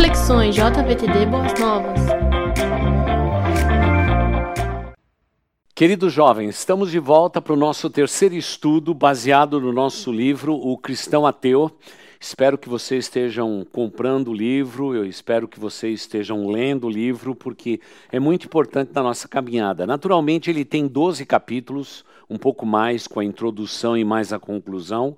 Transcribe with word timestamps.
Reflexões 0.00 0.54
JVTD 0.54 1.26
Boas 1.26 1.52
Novas. 1.60 2.00
Queridos 5.74 6.10
jovens, 6.10 6.58
estamos 6.58 6.90
de 6.90 6.98
volta 6.98 7.38
para 7.38 7.52
o 7.52 7.56
nosso 7.56 7.90
terceiro 7.90 8.34
estudo 8.34 8.94
baseado 8.94 9.60
no 9.60 9.70
nosso 9.74 10.10
livro 10.10 10.54
O 10.54 10.78
Cristão 10.78 11.26
Ateu. 11.26 11.70
Espero 12.18 12.56
que 12.56 12.66
vocês 12.66 13.04
estejam 13.04 13.66
comprando 13.70 14.28
o 14.28 14.34
livro, 14.34 14.94
eu 14.94 15.04
espero 15.04 15.46
que 15.46 15.60
vocês 15.60 16.00
estejam 16.00 16.48
lendo 16.48 16.86
o 16.86 16.90
livro, 16.90 17.34
porque 17.34 17.78
é 18.10 18.18
muito 18.18 18.46
importante 18.46 18.92
na 18.94 19.02
nossa 19.02 19.28
caminhada. 19.28 19.86
Naturalmente, 19.86 20.48
ele 20.48 20.64
tem 20.64 20.86
12 20.86 21.26
capítulos, 21.26 22.06
um 22.28 22.38
pouco 22.38 22.64
mais 22.64 23.06
com 23.06 23.20
a 23.20 23.24
introdução 23.24 23.98
e 23.98 24.04
mais 24.04 24.32
a 24.32 24.38
conclusão, 24.38 25.16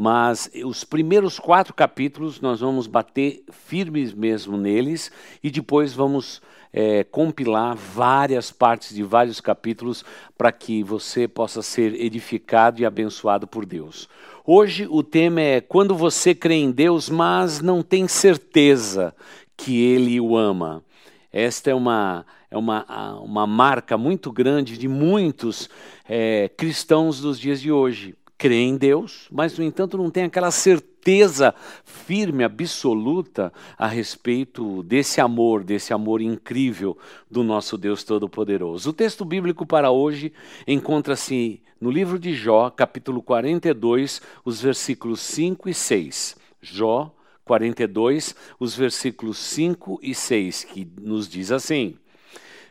mas 0.00 0.50
os 0.64 0.82
primeiros 0.82 1.38
quatro 1.38 1.74
capítulos 1.74 2.40
nós 2.40 2.60
vamos 2.60 2.86
bater 2.86 3.44
firmes 3.50 4.14
mesmo 4.14 4.56
neles 4.56 5.12
e 5.44 5.50
depois 5.50 5.92
vamos 5.92 6.40
é, 6.72 7.04
compilar 7.04 7.76
várias 7.76 8.50
partes 8.50 8.94
de 8.94 9.02
vários 9.02 9.42
capítulos 9.42 10.02
para 10.38 10.50
que 10.50 10.82
você 10.82 11.28
possa 11.28 11.60
ser 11.60 11.92
edificado 12.00 12.80
e 12.80 12.86
abençoado 12.86 13.46
por 13.46 13.66
Deus. 13.66 14.08
Hoje 14.42 14.88
o 14.88 15.02
tema 15.02 15.42
é 15.42 15.60
quando 15.60 15.94
você 15.94 16.34
crê 16.34 16.54
em 16.54 16.70
Deus, 16.70 17.10
mas 17.10 17.60
não 17.60 17.82
tem 17.82 18.08
certeza 18.08 19.14
que 19.54 19.82
Ele 19.82 20.18
o 20.18 20.34
ama. 20.34 20.82
Esta 21.30 21.72
é 21.72 21.74
uma, 21.74 22.24
é 22.50 22.56
uma, 22.56 23.20
uma 23.20 23.46
marca 23.46 23.98
muito 23.98 24.32
grande 24.32 24.78
de 24.78 24.88
muitos 24.88 25.68
é, 26.08 26.48
cristãos 26.56 27.20
dos 27.20 27.38
dias 27.38 27.60
de 27.60 27.70
hoje. 27.70 28.14
Crê 28.40 28.62
em 28.62 28.74
Deus, 28.74 29.28
mas, 29.30 29.58
no 29.58 29.62
entanto, 29.62 29.98
não 29.98 30.10
tem 30.10 30.24
aquela 30.24 30.50
certeza 30.50 31.54
firme, 31.84 32.42
absoluta 32.42 33.52
a 33.76 33.86
respeito 33.86 34.82
desse 34.82 35.20
amor, 35.20 35.62
desse 35.62 35.92
amor 35.92 36.22
incrível 36.22 36.96
do 37.30 37.44
nosso 37.44 37.76
Deus 37.76 38.02
Todo-Poderoso. 38.02 38.88
O 38.88 38.92
texto 38.94 39.26
bíblico 39.26 39.66
para 39.66 39.90
hoje 39.90 40.32
encontra-se 40.66 41.62
no 41.78 41.90
livro 41.90 42.18
de 42.18 42.32
Jó, 42.32 42.70
capítulo 42.70 43.20
42, 43.20 44.22
os 44.42 44.58
versículos 44.62 45.20
5 45.20 45.68
e 45.68 45.74
6. 45.74 46.36
Jó 46.62 47.14
42, 47.44 48.34
os 48.58 48.74
versículos 48.74 49.36
5 49.36 50.00
e 50.02 50.14
6, 50.14 50.64
que 50.64 50.90
nos 50.98 51.28
diz 51.28 51.52
assim: 51.52 51.94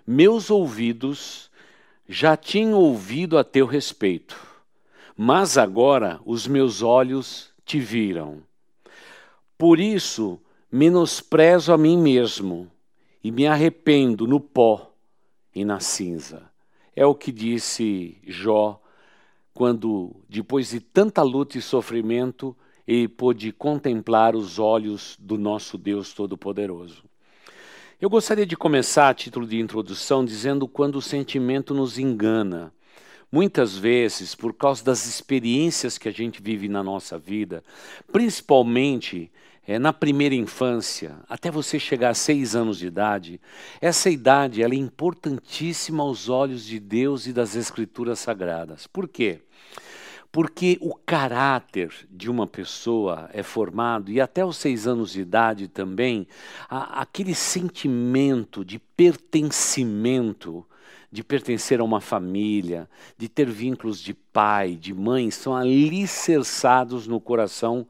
Meus 0.08 0.50
ouvidos 0.50 1.52
já 2.08 2.36
tinham 2.36 2.80
ouvido 2.80 3.38
a 3.38 3.44
teu 3.44 3.68
respeito, 3.68 4.49
mas 5.22 5.58
agora 5.58 6.18
os 6.26 6.48
meus 6.48 6.82
olhos 6.82 7.52
te 7.66 7.78
viram. 7.78 8.42
Por 9.58 9.78
isso 9.78 10.40
menosprezo 10.72 11.74
a 11.74 11.78
mim 11.78 11.98
mesmo 11.98 12.72
e 13.22 13.30
me 13.30 13.46
arrependo 13.46 14.26
no 14.26 14.40
pó 14.40 14.94
e 15.54 15.66
na 15.66 15.82
cinza. 15.82 16.50
É 16.96 17.06
o 17.06 17.14
que 17.14 17.34
disse 17.34 18.18
Jó 18.26 18.82
quando, 19.54 20.16
depois 20.30 20.70
de 20.70 20.80
tanta 20.80 21.22
luta 21.22 21.58
e 21.58 21.62
sofrimento, 21.62 22.56
ele 22.88 23.10
pôde 23.10 23.52
contemplar 23.52 24.38
os 24.38 24.58
olhos 24.58 25.18
do 25.20 25.38
nosso 25.38 25.78
Deus 25.78 26.14
Todo-Poderoso. 26.14 27.04
Eu 28.00 28.10
gostaria 28.10 28.46
de 28.46 28.56
começar 28.56 29.10
a 29.10 29.14
título 29.14 29.46
de 29.46 29.60
introdução 29.60 30.24
dizendo 30.24 30.66
quando 30.66 30.96
o 30.96 31.02
sentimento 31.02 31.74
nos 31.74 32.00
engana. 32.00 32.72
Muitas 33.32 33.78
vezes, 33.78 34.34
por 34.34 34.54
causa 34.54 34.84
das 34.84 35.06
experiências 35.06 36.00
que 36.00 36.10
a 36.10 36.12
gente 36.12 36.42
vive 36.42 36.68
na 36.68 36.82
nossa 36.82 37.20
vida, 37.20 37.64
principalmente 38.12 39.32
é, 39.68 39.78
na 39.78 39.94
primeira 39.94 40.34
infância, 40.34 41.18
até 41.30 41.52
você 41.52 41.78
chegar 41.78 42.10
a 42.10 42.16
seis 42.16 42.56
anos 42.56 42.80
de 42.80 42.88
idade, 42.88 43.40
essa 43.80 44.10
idade 44.10 44.64
ela 44.64 44.74
é 44.74 44.78
importantíssima 44.78 46.02
aos 46.02 46.28
olhos 46.28 46.66
de 46.66 46.80
Deus 46.80 47.28
e 47.28 47.34
das 47.34 47.56
Escrituras 47.56 48.18
Sagradas. 48.18 48.88
Por 48.88 49.08
quê? 49.08 49.42
Porque 50.32 50.80
o 50.82 50.96
caráter 50.96 51.94
de 52.10 52.32
uma 52.32 52.48
pessoa 52.48 53.30
é 53.32 53.44
formado, 53.44 54.12
e 54.12 54.20
até 54.20 54.44
os 54.44 54.58
seis 54.58 54.88
anos 54.88 55.12
de 55.12 55.22
idade 55.22 55.68
também, 55.68 56.28
a, 56.68 57.02
aquele 57.02 57.36
sentimento 57.36 58.66
de 58.66 58.80
pertencimento, 58.80 60.66
de 61.12 61.24
pertencer 61.24 61.80
a 61.80 61.84
uma 61.84 62.00
família, 62.02 62.90
de 63.18 63.28
ter 63.28 63.50
vínculos 63.50 64.00
de 64.00 64.14
pai, 64.14 64.76
de 64.76 64.94
mãe, 64.94 65.32
são 65.32 65.56
alicerçados 65.56 67.08
no 67.08 67.20
coração 67.20 67.88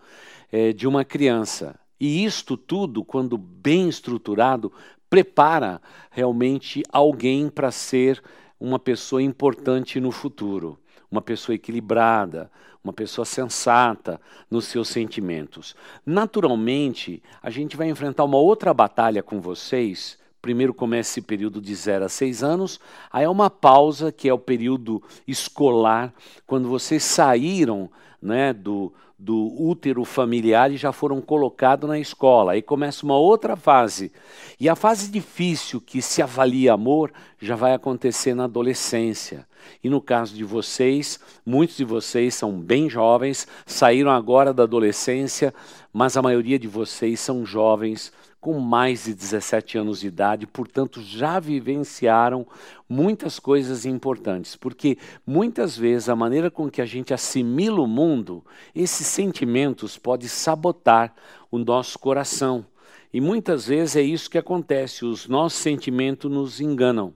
é, 0.51 0.71
de 0.71 0.87
uma 0.87 1.03
criança. 1.03 1.79
E 1.99 2.23
isto 2.23 2.55
tudo, 2.55 3.03
quando 3.03 3.37
bem 3.37 3.89
estruturado, 3.89 4.71
prepara 5.09 5.81
realmente 6.09 6.83
alguém 6.91 7.49
para 7.49 7.71
ser 7.71 8.21
uma 8.59 8.79
pessoa 8.79 9.21
importante 9.21 9.99
no 9.99 10.11
futuro 10.11 10.79
uma 11.11 11.21
pessoa 11.21 11.55
equilibrada, 11.55 12.51
uma 12.83 12.93
pessoa 12.93 13.25
sensata 13.25 14.21
nos 14.49 14.65
seus 14.65 14.87
sentimentos. 14.87 15.75
Naturalmente, 16.05 17.21
a 17.41 17.49
gente 17.49 17.75
vai 17.75 17.89
enfrentar 17.89 18.23
uma 18.23 18.37
outra 18.37 18.73
batalha 18.73 19.23
com 19.23 19.41
vocês. 19.41 20.18
Primeiro 20.41 20.73
começa 20.73 21.11
esse 21.11 21.21
período 21.21 21.61
de 21.61 21.75
0 21.75 22.05
a 22.05 22.09
6 22.09 22.43
anos, 22.43 22.79
aí 23.11 23.25
é 23.25 23.29
uma 23.29 23.49
pausa, 23.49 24.11
que 24.11 24.29
é 24.29 24.33
o 24.33 24.39
período 24.39 25.03
escolar, 25.27 26.13
quando 26.47 26.69
vocês 26.69 27.03
saíram 27.03 27.89
né, 28.21 28.53
do, 28.53 28.93
do 29.17 29.53
útero 29.61 30.05
familiar 30.05 30.71
e 30.71 30.77
já 30.77 30.93
foram 30.93 31.19
colocados 31.19 31.89
na 31.89 31.99
escola. 31.99 32.53
Aí 32.53 32.61
começa 32.61 33.05
uma 33.05 33.17
outra 33.17 33.57
fase. 33.57 34.13
E 34.57 34.69
a 34.69 34.75
fase 34.75 35.11
difícil 35.11 35.81
que 35.81 36.01
se 36.01 36.21
avalia 36.21 36.71
amor 36.71 37.11
já 37.37 37.57
vai 37.57 37.73
acontecer 37.73 38.33
na 38.33 38.45
adolescência. 38.45 39.45
E 39.83 39.89
no 39.89 39.99
caso 39.99 40.33
de 40.33 40.45
vocês, 40.45 41.19
muitos 41.45 41.75
de 41.75 41.83
vocês 41.83 42.33
são 42.33 42.57
bem 42.57 42.89
jovens, 42.89 43.45
saíram 43.65 44.09
agora 44.09 44.53
da 44.53 44.63
adolescência, 44.63 45.53
mas 45.91 46.15
a 46.15 46.21
maioria 46.21 46.57
de 46.57 46.67
vocês 46.67 47.19
são 47.19 47.45
jovens 47.45 48.13
com 48.39 48.59
mais 48.59 49.05
de 49.05 49.13
17 49.13 49.77
anos 49.77 49.99
de 49.99 50.07
idade, 50.07 50.47
portanto 50.47 51.01
já 51.01 51.39
vivenciaram 51.39 52.47
muitas 52.87 53.39
coisas 53.39 53.85
importantes, 53.85 54.55
porque 54.55 54.97
muitas 55.25 55.77
vezes 55.77 56.09
a 56.09 56.15
maneira 56.15 56.49
com 56.49 56.69
que 56.69 56.81
a 56.81 56.85
gente 56.85 57.13
assimila 57.13 57.81
o 57.81 57.87
mundo, 57.87 58.45
esses 58.73 59.07
sentimentos 59.07 59.97
podem 59.97 60.27
sabotar 60.27 61.13
o 61.51 61.57
nosso 61.57 61.99
coração. 61.99 62.65
E 63.11 63.19
muitas 63.19 63.67
vezes 63.67 63.95
é 63.95 64.01
isso 64.01 64.29
que 64.29 64.37
acontece, 64.37 65.03
os 65.03 65.27
nossos 65.27 65.59
sentimentos 65.59 66.31
nos 66.31 66.61
enganam. 66.61 67.13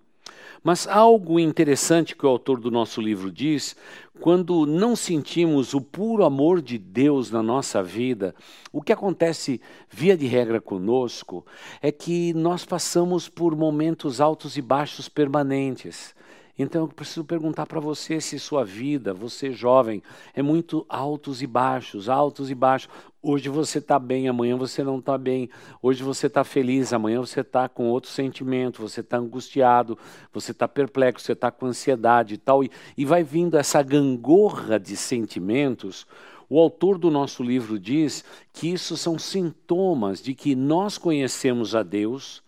Mas 0.63 0.87
algo 0.87 1.39
interessante 1.39 2.15
que 2.15 2.25
o 2.25 2.29
autor 2.29 2.57
do 2.57 2.71
nosso 2.71 3.01
livro 3.01 3.29
diz, 3.29 3.75
quando 4.21 4.65
não 4.65 4.95
sentimos 4.95 5.73
o 5.73 5.81
puro 5.81 6.23
amor 6.23 6.61
de 6.61 6.77
Deus 6.77 7.29
na 7.29 7.43
nossa 7.43 7.83
vida, 7.83 8.33
o 8.71 8.81
que 8.81 8.93
acontece 8.93 9.59
via 9.89 10.15
de 10.15 10.25
regra 10.25 10.61
conosco 10.61 11.45
é 11.81 11.91
que 11.91 12.33
nós 12.33 12.63
passamos 12.63 13.27
por 13.27 13.57
momentos 13.57 14.21
altos 14.21 14.55
e 14.55 14.61
baixos 14.61 15.09
permanentes. 15.09 16.15
Então 16.57 16.83
eu 16.83 16.87
preciso 16.87 17.25
perguntar 17.25 17.65
para 17.65 17.79
você 17.79 18.21
se 18.21 18.37
sua 18.37 18.63
vida, 18.63 19.11
você 19.11 19.51
jovem, 19.51 20.03
é 20.35 20.41
muito 20.43 20.85
altos 20.87 21.41
e 21.41 21.47
baixos, 21.47 22.07
altos 22.07 22.51
e 22.51 22.55
baixos. 22.55 22.89
Hoje 23.23 23.49
você 23.49 23.79
está 23.79 23.97
bem, 23.97 24.27
amanhã 24.27 24.55
você 24.55 24.83
não 24.83 24.99
está 24.99 25.17
bem. 25.17 25.49
Hoje 25.81 26.03
você 26.03 26.27
está 26.27 26.43
feliz, 26.43 26.93
amanhã 26.93 27.21
você 27.21 27.39
está 27.39 27.67
com 27.67 27.89
outro 27.89 28.11
sentimento, 28.11 28.81
você 28.81 28.99
está 28.99 29.17
angustiado, 29.17 29.97
você 30.31 30.51
está 30.51 30.67
perplexo, 30.67 31.25
você 31.25 31.31
está 31.31 31.49
com 31.49 31.65
ansiedade 31.65 32.35
e 32.35 32.37
tal. 32.37 32.63
E, 32.63 32.69
e 32.95 33.03
vai 33.03 33.23
vindo 33.23 33.57
essa 33.57 33.81
gangorra 33.81 34.79
de 34.79 34.95
sentimentos. 34.95 36.05
O 36.47 36.59
autor 36.59 36.99
do 36.99 37.09
nosso 37.09 37.41
livro 37.41 37.79
diz 37.79 38.23
que 38.51 38.71
isso 38.71 38.95
são 38.95 39.17
sintomas 39.17 40.21
de 40.21 40.35
que 40.35 40.53
nós 40.53 40.99
conhecemos 40.99 41.73
a 41.73 41.81
Deus, 41.81 42.42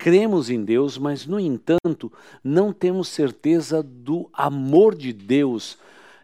cremos 0.00 0.48
em 0.48 0.64
Deus, 0.64 0.96
mas, 0.96 1.26
no 1.26 1.38
entanto, 1.38 2.10
não 2.42 2.72
temos 2.72 3.08
certeza 3.08 3.82
do 3.82 4.30
amor 4.32 4.94
de 4.94 5.12
Deus 5.12 5.76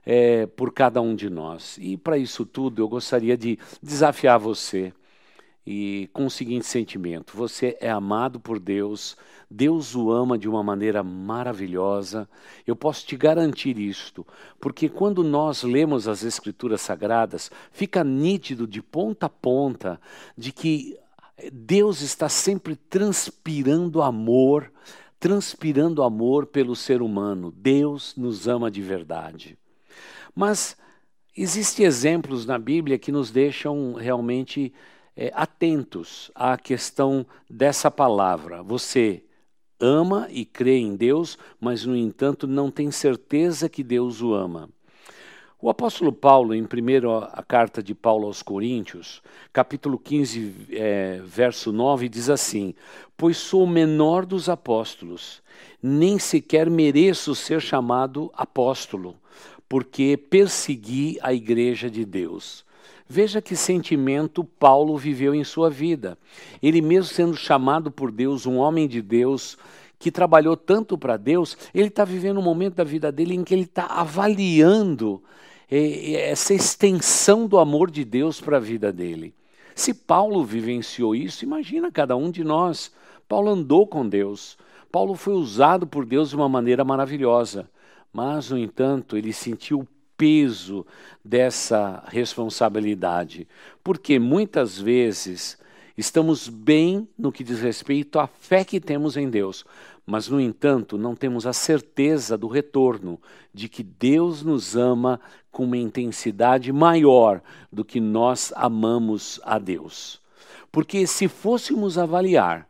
é, 0.04 0.46
por 0.46 0.72
cada 0.72 1.02
um 1.02 1.14
de 1.14 1.28
nós. 1.28 1.76
E 1.78 1.94
para 1.94 2.16
isso 2.16 2.46
tudo, 2.46 2.80
eu 2.80 2.88
gostaria 2.88 3.36
de 3.36 3.58
desafiar 3.82 4.38
você 4.38 4.94
e 5.66 6.08
com 6.10 6.24
o 6.24 6.30
seguinte 6.30 6.64
sentimento: 6.64 7.36
você 7.36 7.76
é 7.78 7.90
amado 7.90 8.40
por 8.40 8.58
Deus, 8.58 9.14
Deus 9.50 9.94
o 9.94 10.10
ama 10.10 10.38
de 10.38 10.48
uma 10.48 10.62
maneira 10.62 11.02
maravilhosa. 11.02 12.26
Eu 12.66 12.74
posso 12.74 13.04
te 13.06 13.14
garantir 13.14 13.78
isto, 13.78 14.26
porque 14.58 14.88
quando 14.88 15.22
nós 15.22 15.62
lemos 15.62 16.08
as 16.08 16.22
Escrituras 16.22 16.80
Sagradas, 16.80 17.50
fica 17.72 18.02
nítido 18.02 18.66
de 18.66 18.80
ponta 18.80 19.26
a 19.26 19.28
ponta 19.30 20.00
de 20.38 20.50
que 20.50 20.96
Deus 21.52 22.00
está 22.00 22.28
sempre 22.28 22.74
transpirando 22.74 24.00
amor, 24.02 24.72
transpirando 25.20 26.02
amor 26.02 26.46
pelo 26.46 26.74
ser 26.74 27.02
humano. 27.02 27.52
Deus 27.52 28.14
nos 28.16 28.48
ama 28.48 28.70
de 28.70 28.80
verdade. 28.80 29.58
Mas 30.34 30.76
existem 31.36 31.84
exemplos 31.84 32.46
na 32.46 32.58
Bíblia 32.58 32.98
que 32.98 33.12
nos 33.12 33.30
deixam 33.30 33.94
realmente 33.94 34.72
é, 35.14 35.30
atentos 35.34 36.30
à 36.34 36.56
questão 36.56 37.26
dessa 37.48 37.90
palavra. 37.90 38.62
Você 38.62 39.22
ama 39.78 40.28
e 40.30 40.44
crê 40.44 40.78
em 40.78 40.96
Deus, 40.96 41.38
mas, 41.60 41.84
no 41.84 41.94
entanto, 41.94 42.46
não 42.46 42.70
tem 42.70 42.90
certeza 42.90 43.68
que 43.68 43.82
Deus 43.82 44.22
o 44.22 44.32
ama. 44.32 44.70
O 45.58 45.70
apóstolo 45.70 46.12
Paulo, 46.12 46.54
em 46.54 46.66
primeiro 46.66 47.16
a 47.16 47.42
carta 47.42 47.82
de 47.82 47.94
Paulo 47.94 48.26
aos 48.26 48.42
Coríntios, 48.42 49.22
capítulo 49.54 49.98
15, 49.98 50.54
é, 50.70 51.22
verso 51.24 51.72
9, 51.72 52.10
diz 52.10 52.28
assim: 52.28 52.74
Pois 53.16 53.38
sou 53.38 53.62
o 53.62 53.66
menor 53.66 54.26
dos 54.26 54.50
apóstolos, 54.50 55.42
nem 55.82 56.18
sequer 56.18 56.68
mereço 56.68 57.34
ser 57.34 57.62
chamado 57.62 58.30
apóstolo, 58.36 59.16
porque 59.66 60.18
persegui 60.18 61.18
a 61.22 61.32
igreja 61.32 61.88
de 61.88 62.04
Deus. 62.04 62.62
Veja 63.08 63.40
que 63.40 63.56
sentimento 63.56 64.44
Paulo 64.44 64.98
viveu 64.98 65.34
em 65.34 65.42
sua 65.42 65.70
vida. 65.70 66.18
Ele, 66.62 66.82
mesmo 66.82 67.14
sendo 67.14 67.34
chamado 67.34 67.90
por 67.90 68.10
Deus, 68.10 68.44
um 68.44 68.56
homem 68.56 68.86
de 68.86 69.00
Deus, 69.00 69.56
que 69.98 70.10
trabalhou 70.10 70.56
tanto 70.56 70.98
para 70.98 71.16
Deus, 71.16 71.56
ele 71.74 71.88
está 71.88 72.04
vivendo 72.04 72.38
um 72.38 72.42
momento 72.42 72.74
da 72.74 72.84
vida 72.84 73.10
dele 73.10 73.34
em 73.34 73.44
que 73.44 73.54
ele 73.54 73.62
está 73.62 73.86
avaliando 73.86 75.22
eh, 75.70 76.30
essa 76.30 76.54
extensão 76.54 77.46
do 77.46 77.58
amor 77.58 77.90
de 77.90 78.04
Deus 78.04 78.40
para 78.40 78.58
a 78.58 78.60
vida 78.60 78.92
dele. 78.92 79.34
Se 79.74 79.92
Paulo 79.92 80.44
vivenciou 80.44 81.14
isso, 81.14 81.44
imagina 81.44 81.92
cada 81.92 82.16
um 82.16 82.30
de 82.30 82.42
nós. 82.42 82.92
Paulo 83.28 83.50
andou 83.50 83.86
com 83.86 84.08
Deus. 84.08 84.56
Paulo 84.90 85.14
foi 85.14 85.34
usado 85.34 85.86
por 85.86 86.06
Deus 86.06 86.30
de 86.30 86.36
uma 86.36 86.48
maneira 86.48 86.84
maravilhosa. 86.84 87.68
Mas, 88.12 88.50
no 88.50 88.56
entanto, 88.56 89.16
ele 89.16 89.32
sentiu 89.32 89.80
o 89.80 89.88
peso 90.16 90.86
dessa 91.22 92.02
responsabilidade. 92.06 93.46
Porque 93.84 94.18
muitas 94.18 94.78
vezes 94.78 95.58
estamos 95.96 96.48
bem 96.48 97.08
no 97.18 97.32
que 97.32 97.44
diz 97.44 97.60
respeito 97.60 98.18
à 98.18 98.26
fé 98.26 98.64
que 98.64 98.80
temos 98.80 99.16
em 99.16 99.28
Deus, 99.30 99.64
mas, 100.04 100.28
no 100.28 100.40
entanto, 100.40 100.96
não 100.96 101.16
temos 101.16 101.46
a 101.46 101.52
certeza 101.52 102.38
do 102.38 102.46
retorno, 102.46 103.20
de 103.52 103.68
que 103.68 103.82
Deus 103.82 104.42
nos 104.42 104.76
ama 104.76 105.20
com 105.50 105.64
uma 105.64 105.76
intensidade 105.76 106.72
maior 106.72 107.42
do 107.72 107.84
que 107.84 108.00
nós 108.00 108.52
amamos 108.54 109.40
a 109.42 109.58
Deus. 109.58 110.20
Porque 110.70 111.06
se 111.06 111.26
fôssemos 111.26 111.98
avaliar 111.98 112.68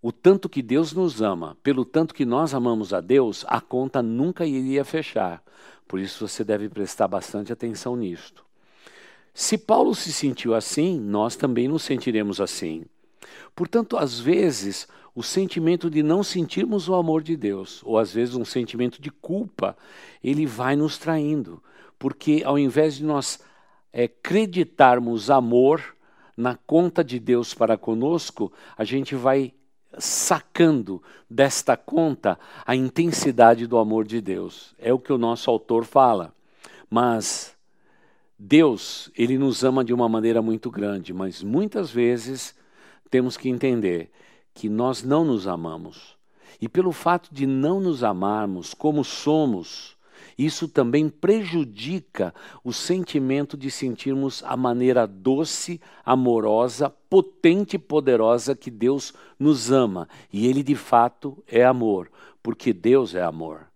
o 0.00 0.12
tanto 0.12 0.48
que 0.48 0.62
Deus 0.62 0.92
nos 0.92 1.22
ama, 1.22 1.56
pelo 1.62 1.84
tanto 1.84 2.14
que 2.14 2.24
nós 2.24 2.54
amamos 2.54 2.92
a 2.92 3.00
Deus, 3.00 3.44
a 3.48 3.60
conta 3.60 4.02
nunca 4.02 4.44
iria 4.44 4.84
fechar. 4.84 5.42
Por 5.88 5.98
isso 5.98 6.28
você 6.28 6.44
deve 6.44 6.68
prestar 6.68 7.08
bastante 7.08 7.52
atenção 7.52 7.96
nisto. 7.96 8.43
Se 9.34 9.58
Paulo 9.58 9.96
se 9.96 10.12
sentiu 10.12 10.54
assim, 10.54 11.00
nós 11.00 11.34
também 11.34 11.66
nos 11.66 11.82
sentiremos 11.82 12.40
assim. 12.40 12.84
Portanto, 13.54 13.96
às 13.96 14.20
vezes, 14.20 14.86
o 15.12 15.24
sentimento 15.24 15.90
de 15.90 16.04
não 16.04 16.22
sentirmos 16.22 16.88
o 16.88 16.94
amor 16.94 17.20
de 17.20 17.36
Deus, 17.36 17.82
ou 17.84 17.98
às 17.98 18.12
vezes 18.12 18.36
um 18.36 18.44
sentimento 18.44 19.02
de 19.02 19.10
culpa, 19.10 19.76
ele 20.22 20.46
vai 20.46 20.76
nos 20.76 20.98
traindo, 20.98 21.60
porque 21.98 22.42
ao 22.44 22.56
invés 22.56 22.94
de 22.96 23.04
nós 23.04 23.40
é, 23.92 24.04
acreditarmos 24.04 25.30
amor 25.30 25.96
na 26.36 26.56
conta 26.56 27.02
de 27.02 27.18
Deus 27.18 27.54
para 27.54 27.76
conosco, 27.76 28.52
a 28.76 28.84
gente 28.84 29.16
vai 29.16 29.52
sacando 29.98 31.02
desta 31.28 31.76
conta 31.76 32.38
a 32.64 32.74
intensidade 32.74 33.66
do 33.66 33.78
amor 33.78 34.04
de 34.04 34.20
Deus. 34.20 34.74
É 34.78 34.92
o 34.92 34.98
que 34.98 35.12
o 35.12 35.18
nosso 35.18 35.50
autor 35.50 35.84
fala. 35.84 36.34
Mas 36.90 37.53
Deus, 38.38 39.10
ele 39.16 39.38
nos 39.38 39.62
ama 39.62 39.84
de 39.84 39.94
uma 39.94 40.08
maneira 40.08 40.42
muito 40.42 40.70
grande, 40.70 41.12
mas 41.12 41.42
muitas 41.42 41.90
vezes 41.90 42.54
temos 43.10 43.36
que 43.36 43.48
entender 43.48 44.10
que 44.52 44.68
nós 44.68 45.02
não 45.02 45.24
nos 45.24 45.46
amamos. 45.46 46.16
E 46.60 46.68
pelo 46.68 46.92
fato 46.92 47.32
de 47.32 47.46
não 47.46 47.80
nos 47.80 48.02
amarmos 48.02 48.74
como 48.74 49.04
somos, 49.04 49.96
isso 50.36 50.66
também 50.66 51.08
prejudica 51.08 52.34
o 52.62 52.72
sentimento 52.72 53.56
de 53.56 53.70
sentirmos 53.70 54.42
a 54.44 54.56
maneira 54.56 55.06
doce, 55.06 55.80
amorosa, 56.04 56.90
potente 56.90 57.76
e 57.76 57.78
poderosa 57.78 58.56
que 58.56 58.70
Deus 58.70 59.12
nos 59.38 59.70
ama. 59.70 60.08
E 60.32 60.46
Ele 60.46 60.62
de 60.62 60.74
fato 60.74 61.42
é 61.46 61.64
amor, 61.64 62.10
porque 62.42 62.72
Deus 62.72 63.14
é 63.14 63.22
amor. 63.22 63.66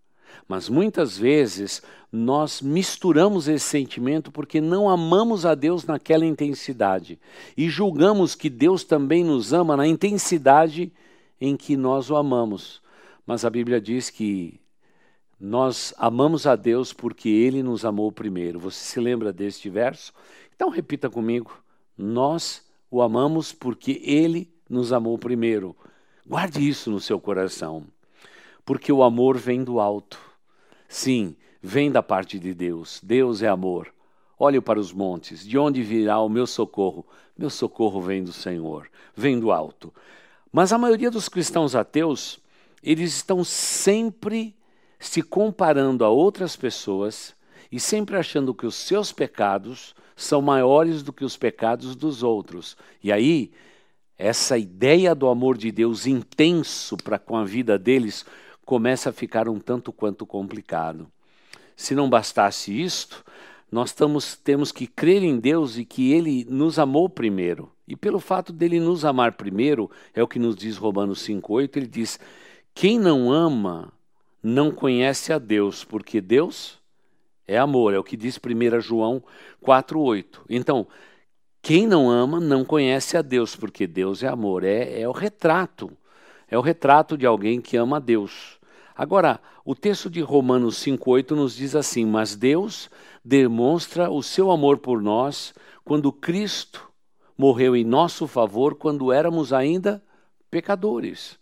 Mas 0.47 0.69
muitas 0.69 1.17
vezes 1.17 1.81
nós 2.11 2.61
misturamos 2.61 3.47
esse 3.47 3.65
sentimento 3.65 4.31
porque 4.31 4.59
não 4.59 4.89
amamos 4.89 5.45
a 5.45 5.53
Deus 5.53 5.85
naquela 5.85 6.25
intensidade 6.25 7.19
e 7.55 7.69
julgamos 7.69 8.33
que 8.35 8.49
Deus 8.49 8.83
também 8.83 9.23
nos 9.23 9.53
ama 9.53 9.77
na 9.77 9.85
intensidade 9.85 10.91
em 11.39 11.55
que 11.55 11.77
nós 11.77 12.09
o 12.09 12.15
amamos. 12.15 12.81
Mas 13.25 13.45
a 13.45 13.49
Bíblia 13.49 13.79
diz 13.79 14.09
que 14.09 14.59
nós 15.39 15.93
amamos 15.97 16.45
a 16.45 16.55
Deus 16.55 16.91
porque 16.91 17.29
Ele 17.29 17.63
nos 17.63 17.85
amou 17.85 18.11
primeiro. 18.11 18.59
Você 18.59 18.83
se 18.83 18.99
lembra 18.99 19.31
deste 19.31 19.69
verso? 19.69 20.11
Então 20.55 20.69
repita 20.69 21.09
comigo: 21.09 21.51
Nós 21.97 22.67
o 22.91 23.01
amamos 23.01 23.53
porque 23.53 24.01
Ele 24.03 24.51
nos 24.69 24.91
amou 24.91 25.17
primeiro. 25.17 25.75
Guarde 26.25 26.67
isso 26.67 26.91
no 26.91 26.99
seu 26.99 27.19
coração, 27.19 27.85
porque 28.69 28.93
o 28.93 29.01
amor 29.01 29.35
vem 29.35 29.63
do 29.63 29.79
alto. 29.79 30.19
Sim, 30.87 31.35
vem 31.59 31.91
da 31.91 32.03
parte 32.03 32.37
de 32.37 32.53
Deus. 32.53 33.01
Deus 33.03 33.41
é 33.41 33.47
amor. 33.47 33.91
Olhe 34.37 34.61
para 34.61 34.79
os 34.79 34.93
montes, 34.93 35.43
de 35.43 35.57
onde 35.57 35.81
virá 35.81 36.19
o 36.19 36.29
meu 36.29 36.45
socorro? 36.45 37.03
Meu 37.35 37.49
socorro 37.49 37.99
vem 37.99 38.23
do 38.23 38.31
Senhor, 38.31 38.87
vem 39.15 39.39
do 39.39 39.51
alto. 39.51 39.91
Mas 40.51 40.71
a 40.71 40.77
maioria 40.77 41.09
dos 41.09 41.27
cristãos 41.27 41.73
ateus, 41.75 42.39
eles 42.83 43.15
estão 43.15 43.43
sempre 43.43 44.55
se 44.99 45.23
comparando 45.23 46.05
a 46.05 46.09
outras 46.09 46.55
pessoas 46.55 47.33
e 47.71 47.79
sempre 47.79 48.17
achando 48.17 48.53
que 48.53 48.67
os 48.67 48.75
seus 48.75 49.11
pecados 49.11 49.95
são 50.15 50.43
maiores 50.43 51.01
do 51.01 51.11
que 51.11 51.25
os 51.25 51.35
pecados 51.35 51.95
dos 51.95 52.21
outros. 52.21 52.77
E 53.03 53.11
aí, 53.11 53.51
essa 54.15 54.59
ideia 54.59 55.15
do 55.15 55.27
amor 55.27 55.57
de 55.57 55.71
Deus 55.71 56.05
intenso 56.05 56.95
para 56.97 57.17
com 57.17 57.35
a 57.35 57.43
vida 57.43 57.79
deles 57.79 58.23
começa 58.69 59.09
a 59.09 59.11
ficar 59.11 59.49
um 59.49 59.59
tanto 59.59 59.91
quanto 59.91 60.27
complicado. 60.27 61.07
Se 61.75 61.95
não 61.95 62.07
bastasse 62.07 62.71
isto, 62.79 63.25
nós 63.71 63.91
tamos, 63.93 64.35
temos 64.35 64.71
que 64.71 64.85
crer 64.85 65.23
em 65.23 65.39
Deus 65.39 65.75
e 65.75 65.83
que 65.83 66.13
Ele 66.13 66.45
nos 66.47 66.77
amou 66.77 67.09
primeiro. 67.09 67.71
E 67.87 67.95
pelo 67.95 68.19
fato 68.19 68.53
dele 68.53 68.79
nos 68.79 69.03
amar 69.03 69.31
primeiro, 69.31 69.89
é 70.13 70.21
o 70.21 70.27
que 70.27 70.37
nos 70.37 70.55
diz 70.55 70.77
Romanos 70.77 71.27
5,8, 71.27 71.77
ele 71.77 71.87
diz: 71.87 72.19
quem 72.75 72.99
não 72.99 73.31
ama 73.31 73.91
não 74.43 74.69
conhece 74.69 75.33
a 75.33 75.39
Deus, 75.39 75.83
porque 75.83 76.21
Deus 76.21 76.77
é 77.47 77.57
amor, 77.57 77.95
é 77.95 77.97
o 77.97 78.03
que 78.03 78.15
diz 78.15 78.37
1 78.37 78.81
João 78.81 79.23
4,8. 79.65 80.41
Então, 80.47 80.85
quem 81.59 81.87
não 81.87 82.07
ama 82.07 82.39
não 82.39 82.63
conhece 82.63 83.17
a 83.17 83.23
Deus, 83.23 83.55
porque 83.55 83.87
Deus 83.87 84.21
é 84.21 84.27
amor. 84.27 84.63
É, 84.63 85.01
é 85.01 85.09
o 85.09 85.11
retrato, 85.11 85.91
é 86.47 86.55
o 86.55 86.61
retrato 86.61 87.17
de 87.17 87.25
alguém 87.25 87.59
que 87.59 87.75
ama 87.75 87.97
a 87.97 87.99
Deus. 87.99 88.58
Agora, 88.99 89.39
o 89.63 89.73
texto 89.73 90.09
de 90.09 90.19
Romanos 90.19 90.75
5,8 90.83 91.31
nos 91.31 91.55
diz 91.55 91.73
assim: 91.73 92.05
Mas 92.05 92.35
Deus 92.35 92.89
demonstra 93.23 94.11
o 94.11 94.21
seu 94.21 94.51
amor 94.51 94.79
por 94.79 95.01
nós 95.01 95.53
quando 95.85 96.11
Cristo 96.11 96.85
morreu 97.37 97.77
em 97.77 97.85
nosso 97.85 98.27
favor 98.27 98.75
quando 98.75 99.13
éramos 99.13 99.53
ainda 99.53 100.03
pecadores. 100.51 101.39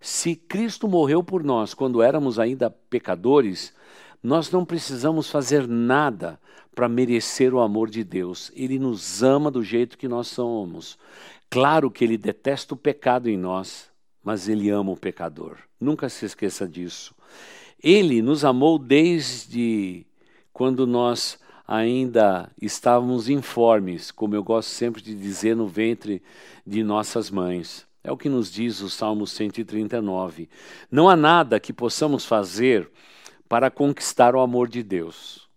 Se 0.00 0.34
Cristo 0.34 0.88
morreu 0.88 1.22
por 1.22 1.44
nós 1.44 1.74
quando 1.74 2.00
éramos 2.00 2.38
ainda 2.38 2.70
pecadores, 2.70 3.74
nós 4.22 4.50
não 4.50 4.64
precisamos 4.64 5.28
fazer 5.28 5.68
nada 5.68 6.40
para 6.74 6.88
merecer 6.88 7.52
o 7.52 7.60
amor 7.60 7.90
de 7.90 8.02
Deus. 8.02 8.50
Ele 8.56 8.78
nos 8.78 9.22
ama 9.22 9.50
do 9.50 9.62
jeito 9.62 9.98
que 9.98 10.08
nós 10.08 10.28
somos. 10.28 10.98
Claro 11.50 11.90
que 11.90 12.02
ele 12.02 12.16
detesta 12.16 12.72
o 12.72 12.78
pecado 12.78 13.28
em 13.28 13.36
nós, 13.36 13.90
mas 14.26 14.48
ele 14.48 14.68
ama 14.70 14.90
o 14.90 14.96
pecador. 14.96 15.56
Nunca 15.80 16.08
se 16.08 16.26
esqueça 16.26 16.66
disso. 16.66 17.14
Ele 17.80 18.20
nos 18.20 18.44
amou 18.44 18.76
desde 18.76 20.04
quando 20.52 20.84
nós 20.84 21.38
ainda 21.64 22.50
estávamos 22.60 23.28
informes, 23.28 24.10
como 24.10 24.34
eu 24.34 24.42
gosto 24.42 24.70
sempre 24.70 25.00
de 25.00 25.14
dizer, 25.14 25.54
no 25.54 25.68
ventre 25.68 26.20
de 26.66 26.82
nossas 26.82 27.30
mães. 27.30 27.86
É 28.02 28.10
o 28.10 28.16
que 28.16 28.28
nos 28.28 28.50
diz 28.50 28.80
o 28.80 28.90
Salmo 28.90 29.28
139. 29.28 30.48
Não 30.90 31.08
há 31.08 31.14
nada 31.14 31.60
que 31.60 31.72
possamos 31.72 32.26
fazer 32.26 32.90
para 33.48 33.70
conquistar 33.70 34.34
o 34.34 34.40
amor 34.40 34.66
de 34.66 34.82
Deus. 34.82 35.48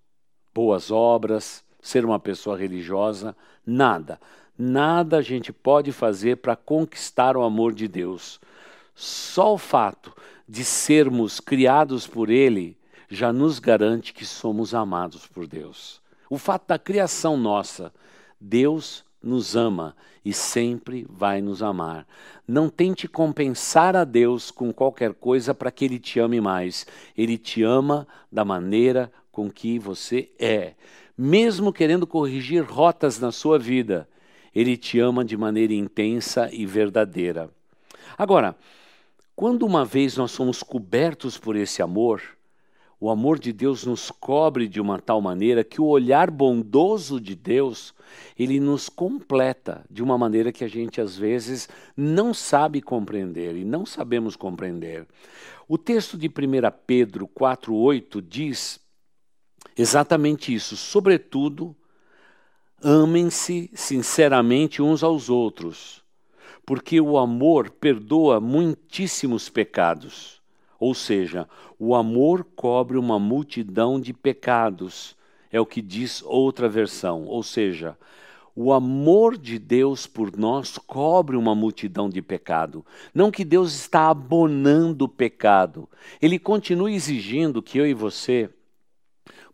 Boas 0.54 0.92
obras, 0.92 1.64
ser 1.82 2.06
uma 2.06 2.20
pessoa 2.20 2.56
religiosa, 2.56 3.36
nada. 3.66 4.22
Nada 4.56 5.18
a 5.18 5.22
gente 5.24 5.52
pode 5.52 5.92
fazer 5.92 6.38
para 6.38 6.56
conquistar 6.56 7.36
o 7.36 7.42
amor 7.42 7.74
de 7.74 7.88
Deus. 7.88 8.40
Só 9.02 9.54
o 9.54 9.58
fato 9.58 10.14
de 10.46 10.66
sermos 10.66 11.40
criados 11.40 12.06
por 12.06 12.30
Ele 12.30 12.76
já 13.10 13.32
nos 13.32 13.58
garante 13.58 14.14
que 14.14 14.26
somos 14.26 14.76
amados 14.76 15.26
por 15.26 15.48
Deus. 15.48 16.02
O 16.30 16.38
fato 16.38 16.68
da 16.68 16.78
criação 16.78 17.38
nossa, 17.38 17.94
Deus 18.42 19.06
nos 19.24 19.56
ama 19.56 19.96
e 20.24 20.34
sempre 20.34 21.08
vai 21.10 21.40
nos 21.40 21.64
amar. 21.64 22.06
Não 22.46 22.68
tente 22.68 23.08
compensar 23.08 23.96
a 23.96 24.04
Deus 24.04 24.52
com 24.52 24.74
qualquer 24.74 25.14
coisa 25.14 25.54
para 25.54 25.72
que 25.72 25.86
Ele 25.86 25.98
te 25.98 26.20
ame 26.20 26.42
mais. 26.42 26.86
Ele 27.18 27.38
te 27.38 27.64
ama 27.64 28.06
da 28.30 28.44
maneira 28.44 29.10
com 29.32 29.50
que 29.50 29.80
você 29.80 30.30
é. 30.38 30.74
Mesmo 31.18 31.72
querendo 31.72 32.06
corrigir 32.06 32.70
rotas 32.70 33.18
na 33.18 33.32
sua 33.32 33.58
vida, 33.58 34.10
Ele 34.54 34.76
te 34.76 35.00
ama 35.00 35.24
de 35.24 35.38
maneira 35.38 35.74
intensa 35.74 36.50
e 36.52 36.66
verdadeira. 36.66 37.50
Agora, 38.18 38.58
quando 39.40 39.66
uma 39.66 39.86
vez 39.86 40.18
nós 40.18 40.32
somos 40.32 40.62
cobertos 40.62 41.38
por 41.38 41.56
esse 41.56 41.82
amor, 41.82 42.22
o 43.00 43.10
amor 43.10 43.40
de 43.40 43.54
Deus 43.54 43.86
nos 43.86 44.12
cobre 44.12 44.68
de 44.68 44.82
uma 44.82 45.00
tal 45.00 45.22
maneira 45.22 45.64
que 45.64 45.80
o 45.80 45.86
olhar 45.86 46.30
bondoso 46.30 47.22
de 47.22 47.36
Deus, 47.36 47.94
ele 48.38 48.60
nos 48.60 48.90
completa 48.90 49.86
de 49.90 50.04
uma 50.04 50.18
maneira 50.18 50.52
que 50.52 50.66
a 50.66 50.68
gente 50.68 51.00
às 51.00 51.16
vezes 51.16 51.70
não 51.96 52.34
sabe 52.34 52.82
compreender 52.82 53.56
e 53.56 53.64
não 53.64 53.86
sabemos 53.86 54.36
compreender. 54.36 55.08
O 55.70 55.78
texto 55.78 56.18
de 56.18 56.28
1 56.28 56.32
Pedro 56.86 57.26
4:8 57.26 58.22
diz 58.22 58.78
exatamente 59.78 60.54
isso, 60.54 60.76
sobretudo, 60.76 61.74
amem-se 62.84 63.72
sinceramente 63.74 64.82
uns 64.82 65.02
aos 65.02 65.30
outros, 65.30 66.04
porque 66.70 67.02
o 67.02 67.18
amor 67.18 67.72
perdoa 67.72 68.40
muitíssimos 68.40 69.50
pecados. 69.50 70.40
Ou 70.80 70.94
seja, 70.94 71.50
o 71.80 71.96
amor 71.96 72.46
cobre 72.56 72.96
uma 72.96 73.18
multidão 73.18 74.00
de 74.00 74.14
pecados, 74.14 75.18
é 75.52 75.60
o 75.60 75.66
que 75.66 75.82
diz 75.82 76.22
outra 76.22 76.70
versão. 76.70 77.26
Ou 77.26 77.42
seja, 77.42 77.98
o 78.56 78.72
amor 78.72 79.36
de 79.36 79.58
Deus 79.58 80.06
por 80.06 80.38
nós 80.38 80.78
cobre 80.78 81.36
uma 81.36 81.56
multidão 81.56 82.08
de 82.08 82.22
pecado. 82.22 82.86
Não 83.16 83.32
que 83.32 83.44
Deus 83.44 83.74
está 83.74 84.08
abonando 84.08 85.06
o 85.06 85.10
pecado. 85.10 85.90
Ele 86.22 86.38
continua 86.38 86.92
exigindo 86.92 87.64
que 87.64 87.80
eu 87.80 87.88
e 87.88 87.96
você 87.96 88.48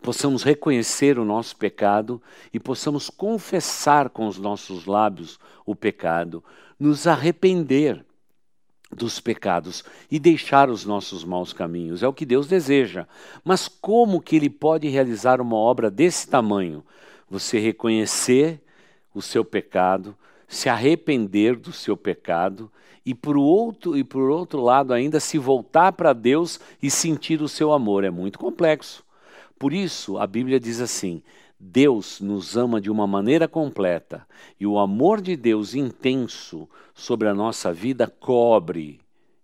possamos 0.01 0.43
reconhecer 0.43 1.17
o 1.17 1.23
nosso 1.23 1.55
pecado 1.55 2.21
e 2.53 2.59
possamos 2.59 3.09
confessar 3.09 4.09
com 4.09 4.27
os 4.27 4.37
nossos 4.37 4.85
lábios 4.85 5.39
o 5.65 5.75
pecado, 5.75 6.43
nos 6.79 7.07
arrepender 7.07 8.05
dos 8.91 9.19
pecados 9.19 9.83
e 10.09 10.19
deixar 10.19 10.69
os 10.69 10.85
nossos 10.85 11.23
maus 11.23 11.53
caminhos. 11.53 12.03
É 12.03 12.07
o 12.07 12.13
que 12.13 12.25
Deus 12.25 12.47
deseja. 12.47 13.07
Mas 13.43 13.67
como 13.67 14.21
que 14.21 14.35
ele 14.35 14.49
pode 14.49 14.87
realizar 14.87 15.41
uma 15.41 15.55
obra 15.55 15.89
desse 15.89 16.27
tamanho? 16.27 16.83
Você 17.29 17.59
reconhecer 17.59 18.61
o 19.13 19.21
seu 19.21 19.43
pecado, 19.43 20.15
se 20.47 20.69
arrepender 20.69 21.55
do 21.55 21.71
seu 21.71 21.97
pecado 21.97 22.71
e 23.05 23.13
por 23.13 23.37
outro 23.37 23.97
e 23.97 24.03
por 24.03 24.29
outro 24.29 24.61
lado 24.61 24.93
ainda 24.93 25.19
se 25.19 25.37
voltar 25.37 25.91
para 25.93 26.13
Deus 26.13 26.59
e 26.81 26.89
sentir 26.89 27.41
o 27.41 27.47
seu 27.47 27.71
amor. 27.71 28.03
É 28.03 28.09
muito 28.09 28.37
complexo. 28.37 29.03
Por 29.57 29.73
isso 29.73 30.17
a 30.17 30.27
Bíblia 30.27 30.59
diz 30.59 30.81
assim: 30.81 31.23
Deus 31.59 32.19
nos 32.19 32.57
ama 32.57 32.81
de 32.81 32.91
uma 32.91 33.07
maneira 33.07 33.47
completa 33.47 34.27
e 34.59 34.67
o 34.67 34.77
amor 34.77 35.21
de 35.21 35.35
Deus 35.35 35.73
intenso 35.73 36.69
sobre 36.93 37.27
a 37.27 37.33
nossa 37.33 37.71
vida 37.73 38.07
cobre. 38.07 38.99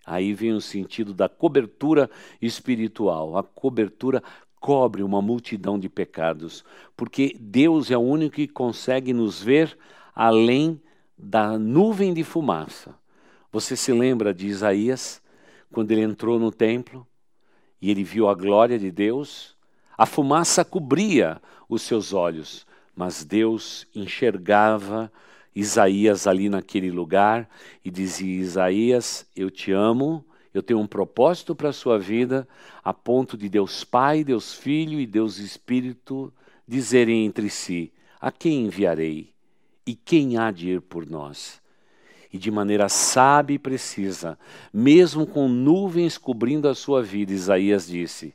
Aí 0.05 0.33
vem 0.33 0.53
o 0.53 0.61
sentido 0.61 1.13
da 1.13 1.29
cobertura 1.29 2.09
espiritual. 2.41 3.37
A 3.37 3.43
cobertura 3.43 4.21
cobre 4.59 5.01
uma 5.03 5.21
multidão 5.21 5.79
de 5.79 5.89
pecados, 5.89 6.63
porque 6.95 7.35
Deus 7.39 7.89
é 7.89 7.97
o 7.97 8.01
único 8.01 8.35
que 8.35 8.47
consegue 8.47 9.13
nos 9.13 9.41
ver 9.41 9.77
além 10.13 10.79
da 11.17 11.57
nuvem 11.57 12.13
de 12.13 12.23
fumaça. 12.23 12.95
Você 13.51 13.75
se 13.75 13.91
lembra 13.91 14.33
de 14.33 14.47
Isaías, 14.47 15.21
quando 15.71 15.91
ele 15.91 16.01
entrou 16.01 16.39
no 16.39 16.51
templo 16.51 17.07
e 17.81 17.89
ele 17.89 18.03
viu 18.03 18.27
a 18.27 18.35
glória 18.35 18.77
de 18.77 18.91
Deus? 18.91 19.55
A 20.01 20.05
fumaça 20.07 20.65
cobria 20.65 21.39
os 21.69 21.83
seus 21.83 22.11
olhos, 22.11 22.65
mas 22.95 23.23
Deus 23.23 23.85
enxergava 23.93 25.11
Isaías 25.55 26.25
ali 26.25 26.49
naquele 26.49 26.89
lugar 26.89 27.47
e 27.85 27.91
dizia: 27.91 28.41
Isaías, 28.41 29.27
eu 29.35 29.51
te 29.51 29.71
amo, 29.71 30.25
eu 30.55 30.63
tenho 30.63 30.79
um 30.79 30.87
propósito 30.87 31.53
para 31.53 31.69
a 31.69 31.71
sua 31.71 31.99
vida, 31.99 32.47
a 32.83 32.91
ponto 32.91 33.37
de 33.37 33.47
Deus 33.47 33.83
Pai, 33.83 34.23
Deus 34.23 34.55
Filho 34.55 34.99
e 34.99 35.05
Deus 35.05 35.37
Espírito 35.37 36.33
dizerem 36.67 37.23
entre 37.23 37.47
si: 37.47 37.93
A 38.19 38.31
quem 38.31 38.65
enviarei? 38.65 39.31
E 39.85 39.93
quem 39.93 40.35
há 40.35 40.49
de 40.49 40.69
ir 40.69 40.81
por 40.81 41.07
nós? 41.07 41.61
E 42.33 42.39
de 42.39 42.49
maneira 42.49 42.89
sábia 42.89 43.53
e 43.53 43.59
precisa, 43.59 44.35
mesmo 44.73 45.27
com 45.27 45.47
nuvens 45.47 46.17
cobrindo 46.17 46.67
a 46.67 46.73
sua 46.73 47.03
vida, 47.03 47.31
Isaías 47.31 47.85
disse: 47.85 48.33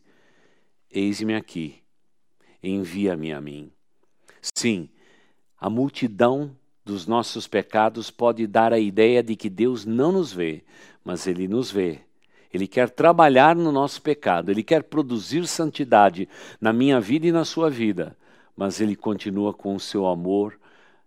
Eis-me 0.98 1.34
aqui, 1.34 1.74
envia-me 2.62 3.30
a 3.30 3.38
mim. 3.38 3.70
Sim, 4.40 4.88
a 5.60 5.68
multidão 5.68 6.56
dos 6.82 7.06
nossos 7.06 7.46
pecados 7.46 8.10
pode 8.10 8.46
dar 8.46 8.72
a 8.72 8.78
ideia 8.78 9.22
de 9.22 9.36
que 9.36 9.50
Deus 9.50 9.84
não 9.84 10.10
nos 10.10 10.32
vê, 10.32 10.64
mas 11.04 11.26
Ele 11.26 11.46
nos 11.46 11.70
vê. 11.70 12.00
Ele 12.50 12.66
quer 12.66 12.88
trabalhar 12.88 13.54
no 13.54 13.70
nosso 13.70 14.00
pecado, 14.00 14.50
Ele 14.50 14.62
quer 14.62 14.84
produzir 14.84 15.46
santidade 15.46 16.26
na 16.58 16.72
minha 16.72 16.98
vida 16.98 17.26
e 17.26 17.32
na 17.32 17.44
sua 17.44 17.68
vida, 17.68 18.16
mas 18.56 18.80
Ele 18.80 18.96
continua 18.96 19.52
com 19.52 19.74
o 19.74 19.80
seu 19.80 20.06
amor 20.06 20.58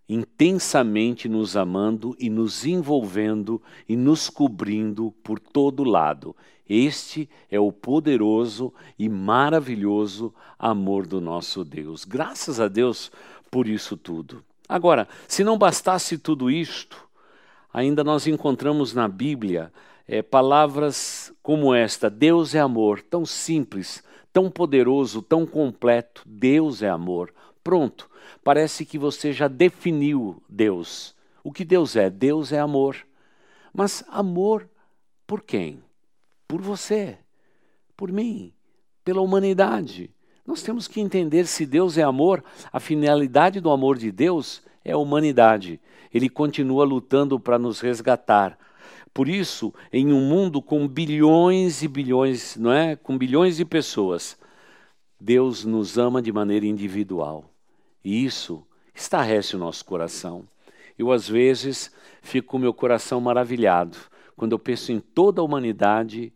intensamente 0.10 1.30
nos 1.30 1.56
amando 1.56 2.16
e 2.20 2.32
nos 2.32 2.66
envolvendo 2.66 3.62
e 3.88 3.96
nos 3.96 4.28
cobrindo 4.28 5.13
por 5.24 5.39
todo 5.39 5.84
lado. 5.84 6.36
Este 6.68 7.30
é 7.50 7.60
o 7.60 7.72
poderoso 7.72 8.74
e 8.98 9.08
maravilhoso 9.08 10.34
amor 10.58 11.06
do 11.06 11.22
nosso 11.22 11.63
Deus. 11.63 12.04
Graças 12.04 12.60
a 12.60 12.68
Deus 12.68 13.12
por 13.51 13.68
isso 13.68 13.96
tudo. 13.96 14.44
Agora, 14.68 15.08
se 15.28 15.44
não 15.44 15.58
bastasse 15.58 16.18
tudo 16.18 16.50
isto, 16.50 17.08
ainda 17.72 18.04
nós 18.04 18.25
encontramos 18.25 18.94
na 18.94 19.08
Bíblia 19.08 19.72
é, 20.08 20.24
palavras 20.24 21.32
como 21.44 21.74
esta: 21.74 22.10
Deus 22.10 22.56
é 22.56 22.60
amor, 22.60 23.01
tão 23.01 23.25
simples, 23.25 24.04
tão 24.34 24.50
poderoso, 24.50 25.22
tão 25.22 25.46
completo. 25.46 26.24
Deus 26.25 26.82
é 26.82 26.89
amor. 26.89 27.34
Pronto, 27.63 28.09
parece 28.43 28.86
que 28.86 28.98
você 28.98 29.31
já 29.33 29.48
definiu 29.48 30.41
Deus. 30.48 31.15
O 31.43 31.51
que 31.51 31.63
Deus 31.63 31.95
é? 31.95 32.09
Deus 32.09 32.51
é 32.51 32.59
amor. 32.59 32.98
Mas 33.74 34.03
amor 34.07 34.67
por 35.25 35.43
quem? 35.43 35.81
Por 36.48 36.62
você, 36.62 37.17
por 37.95 38.12
mim, 38.12 38.51
pela 39.03 39.21
humanidade. 39.21 40.12
Nós 40.45 40.63
temos 40.63 40.88
que 40.88 41.00
entender 41.00 41.45
se 41.45 41.65
Deus 41.65 41.98
é 41.98 42.01
amor, 42.01 42.43
a 42.74 42.79
finalidade 42.79 43.59
do 43.59 43.69
amor 43.69 43.98
de 43.98 44.12
Deus 44.12 44.63
é 44.83 44.91
a 44.91 44.98
humanidade. 44.98 45.79
Ele 46.12 46.27
continua 46.27 46.83
lutando 46.83 47.39
para 47.39 47.59
nos 47.59 47.79
resgatar. 47.79 48.57
Por 49.13 49.27
isso, 49.27 49.74
em 49.91 50.12
um 50.13 50.21
mundo 50.21 50.62
com 50.62 50.88
bilhões 50.88 51.83
e 51.83 51.88
bilhões, 51.88 52.55
não 52.55 52.71
é? 52.71 52.95
Com 52.95 53.17
bilhões 53.17 53.57
de 53.57 53.65
pessoas, 53.65 54.38
Deus 55.19 55.65
nos 55.65 55.98
ama 55.98 56.21
de 56.21 56.31
maneira 56.31 56.65
individual. 56.65 57.49
E 58.03 58.24
isso 58.25 58.65
estarrece 58.94 59.56
o 59.56 59.60
nosso 59.60 59.84
coração. 59.86 60.48
Eu, 60.98 61.12
às 61.12 61.27
vezes, 61.27 61.91
fico 62.22 62.50
com 62.50 62.58
meu 62.58 62.74
coração 62.74 63.22
maravilhado 63.22 63.98
quando 64.36 64.53
eu 64.53 64.60
penso 64.60 64.91
em 64.91 65.00
toda 65.00 65.41
a 65.41 65.44
humanidade 65.44 66.32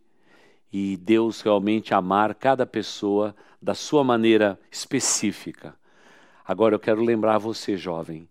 e 0.72 0.96
Deus 0.96 1.40
realmente 1.40 1.94
amar 1.94 2.34
cada 2.34 2.66
pessoa 2.66 3.34
da 3.62 3.74
sua 3.74 4.04
maneira 4.04 4.60
específica. 4.70 5.74
Agora 6.44 6.74
eu 6.74 6.78
quero 6.78 7.02
lembrar 7.02 7.38
você, 7.38 7.76
jovem. 7.76 8.28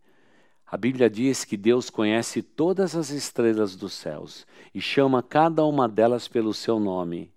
A 0.67 0.77
Bíblia 0.77 1.09
diz 1.09 1.45
que 1.45 1.55
Deus 1.55 1.89
conhece 1.89 2.41
todas 2.41 2.95
as 2.95 3.09
estrelas 3.09 3.75
dos 3.75 3.93
céus 3.93 4.45
e 4.73 4.81
chama 4.81 5.23
cada 5.23 5.63
uma 5.65 5.87
delas 5.87 6.27
pelo 6.27 6.53
seu 6.53 6.79
nome. 6.79 7.31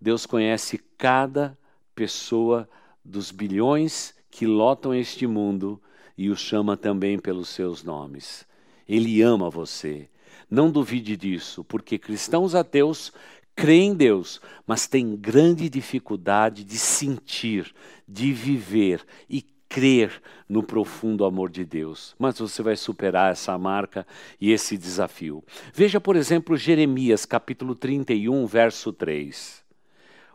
Deus 0.00 0.24
conhece 0.24 0.78
cada 0.96 1.58
pessoa 1.94 2.68
dos 3.04 3.30
bilhões 3.30 4.14
que 4.30 4.46
lotam 4.46 4.94
este 4.94 5.26
mundo 5.26 5.80
e 6.16 6.30
o 6.30 6.36
chama 6.36 6.76
também 6.76 7.18
pelos 7.18 7.48
seus 7.48 7.82
nomes. 7.82 8.46
Ele 8.88 9.22
ama 9.22 9.48
você. 9.48 10.08
Não 10.50 10.70
duvide 10.70 11.16
disso, 11.16 11.64
porque 11.64 11.98
cristãos 11.98 12.54
ateus 12.54 13.12
creem 13.54 13.90
em 13.90 13.94
Deus, 13.94 14.40
mas 14.66 14.86
têm 14.86 15.16
grande 15.16 15.68
dificuldade 15.68 16.64
de 16.64 16.78
sentir, 16.78 17.74
de 18.06 18.32
viver 18.32 19.04
e 19.28 19.42
crer 19.68 20.20
no 20.48 20.62
profundo 20.62 21.24
amor 21.24 21.48
de 21.48 21.64
Deus. 21.64 22.14
Mas 22.18 22.38
você 22.38 22.62
vai 22.62 22.76
superar 22.76 23.30
essa 23.30 23.56
marca 23.56 24.06
e 24.40 24.50
esse 24.50 24.76
desafio. 24.76 25.44
Veja, 25.72 26.00
por 26.00 26.16
exemplo, 26.16 26.56
Jeremias, 26.56 27.24
capítulo 27.24 27.74
31, 27.74 28.44
verso 28.46 28.92
3. 28.92 29.62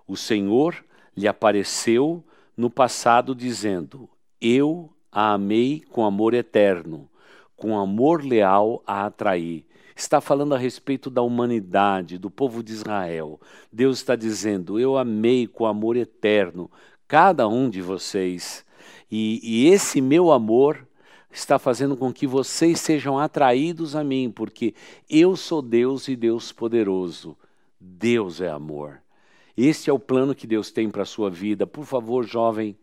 O 0.07 0.15
Senhor 0.15 0.83
lhe 1.15 1.27
apareceu 1.27 2.23
no 2.55 2.69
passado, 2.69 3.35
dizendo: 3.35 4.09
Eu 4.39 4.89
a 5.11 5.33
amei 5.33 5.83
com 5.89 6.05
amor 6.05 6.33
eterno, 6.33 7.09
com 7.55 7.77
amor 7.77 8.23
leal 8.23 8.83
a 8.85 9.05
atrair. 9.05 9.65
Está 9.95 10.19
falando 10.19 10.53
a 10.53 10.57
respeito 10.57 11.09
da 11.09 11.21
humanidade, 11.21 12.17
do 12.17 12.29
povo 12.29 12.61
de 12.61 12.73
Israel. 12.73 13.39
Deus 13.71 13.97
está 13.97 14.15
dizendo: 14.15 14.79
Eu 14.79 14.97
amei 14.97 15.47
com 15.47 15.65
amor 15.65 15.95
eterno 15.95 16.69
cada 17.07 17.47
um 17.47 17.69
de 17.69 17.81
vocês. 17.81 18.65
E, 19.09 19.39
e 19.43 19.69
esse 19.69 20.01
meu 20.01 20.31
amor 20.31 20.85
está 21.31 21.59
fazendo 21.59 21.95
com 21.95 22.11
que 22.11 22.25
vocês 22.25 22.79
sejam 22.79 23.19
atraídos 23.19 23.95
a 23.95 24.03
mim, 24.03 24.31
porque 24.33 24.73
eu 25.09 25.35
sou 25.35 25.61
Deus 25.61 26.07
e 26.07 26.15
Deus 26.15 26.51
poderoso. 26.51 27.37
Deus 27.79 28.41
é 28.41 28.49
amor. 28.49 29.01
Este 29.57 29.89
é 29.89 29.93
o 29.93 29.99
plano 29.99 30.35
que 30.35 30.45
Deus 30.45 30.71
tem 30.71 30.89
para 30.89 31.03
a 31.03 31.05
sua 31.05 31.29
vida. 31.29 31.65
Por 31.65 31.85
favor, 31.85 32.25
jovem, 32.25 32.77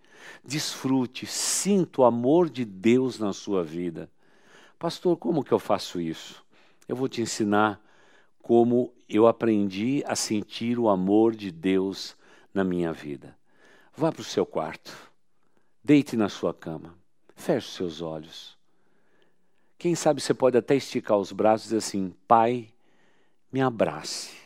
desfrute, 0.44 1.26
sinta 1.26 2.00
o 2.00 2.04
amor 2.04 2.48
de 2.48 2.64
Deus 2.64 3.18
na 3.18 3.32
sua 3.32 3.62
vida. 3.62 4.10
Pastor, 4.78 5.16
como 5.16 5.44
que 5.44 5.52
eu 5.52 5.58
faço 5.58 6.00
isso? 6.00 6.44
Eu 6.88 6.96
vou 6.96 7.08
te 7.08 7.20
ensinar 7.20 7.80
como 8.40 8.92
eu 9.08 9.26
aprendi 9.26 10.02
a 10.06 10.16
sentir 10.16 10.78
o 10.78 10.88
amor 10.88 11.36
de 11.36 11.52
Deus 11.52 12.16
na 12.52 12.64
minha 12.64 12.92
vida. 12.92 13.36
Vá 13.94 14.10
para 14.10 14.22
o 14.22 14.24
seu 14.24 14.44
quarto, 14.44 14.96
deite 15.84 16.16
na 16.16 16.28
sua 16.28 16.52
cama, 16.52 16.94
feche 17.36 17.68
os 17.68 17.74
seus 17.74 18.00
olhos. 18.00 18.56
Quem 19.78 19.94
sabe 19.94 20.20
você 20.20 20.32
pode 20.32 20.56
até 20.56 20.74
esticar 20.74 21.18
os 21.18 21.30
braços 21.30 21.66
e 21.66 21.68
dizer 21.68 21.76
assim: 21.78 22.14
Pai, 22.26 22.68
me 23.52 23.60
abrace. 23.60 24.41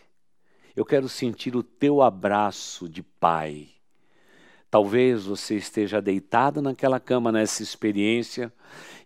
Eu 0.77 0.85
quero 0.85 1.09
sentir 1.09 1.57
o 1.57 1.63
teu 1.63 2.03
abraço 2.03 2.87
de 2.87 3.03
pai. 3.03 3.71
Talvez 4.71 5.25
você 5.25 5.57
esteja 5.57 6.03
deitado 6.03 6.61
naquela 6.61 7.01
cama 7.01 7.33
nessa 7.33 7.63
experiência 7.63 8.53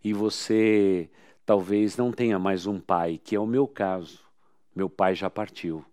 e 0.03 0.13
você 0.13 1.09
talvez 1.47 1.97
não 1.97 2.11
tenha 2.11 2.41
mais 2.41 2.67
um 2.67 2.81
pai, 2.81 3.21
que 3.23 3.37
é 3.37 3.41
o 3.41 3.47
meu 3.47 3.69
caso. 3.69 4.19
Meu 4.75 4.91
pai 4.91 5.15
já 5.15 5.31
partiu 5.31 5.85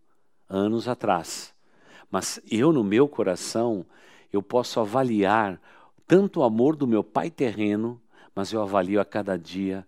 anos 0.50 0.88
atrás. 0.88 1.54
Mas 2.10 2.42
eu 2.50 2.74
no 2.74 2.84
meu 2.84 3.08
coração, 3.08 3.86
eu 4.34 4.42
posso 4.42 4.80
avaliar 4.80 5.62
tanto 6.08 6.40
o 6.40 6.44
amor 6.44 6.76
do 6.76 6.88
meu 6.88 7.04
pai 7.04 7.30
terreno, 7.30 8.02
mas 8.34 8.52
eu 8.52 8.64
avalio 8.64 9.00
a 9.00 9.06
cada 9.06 9.38
dia 9.38 9.86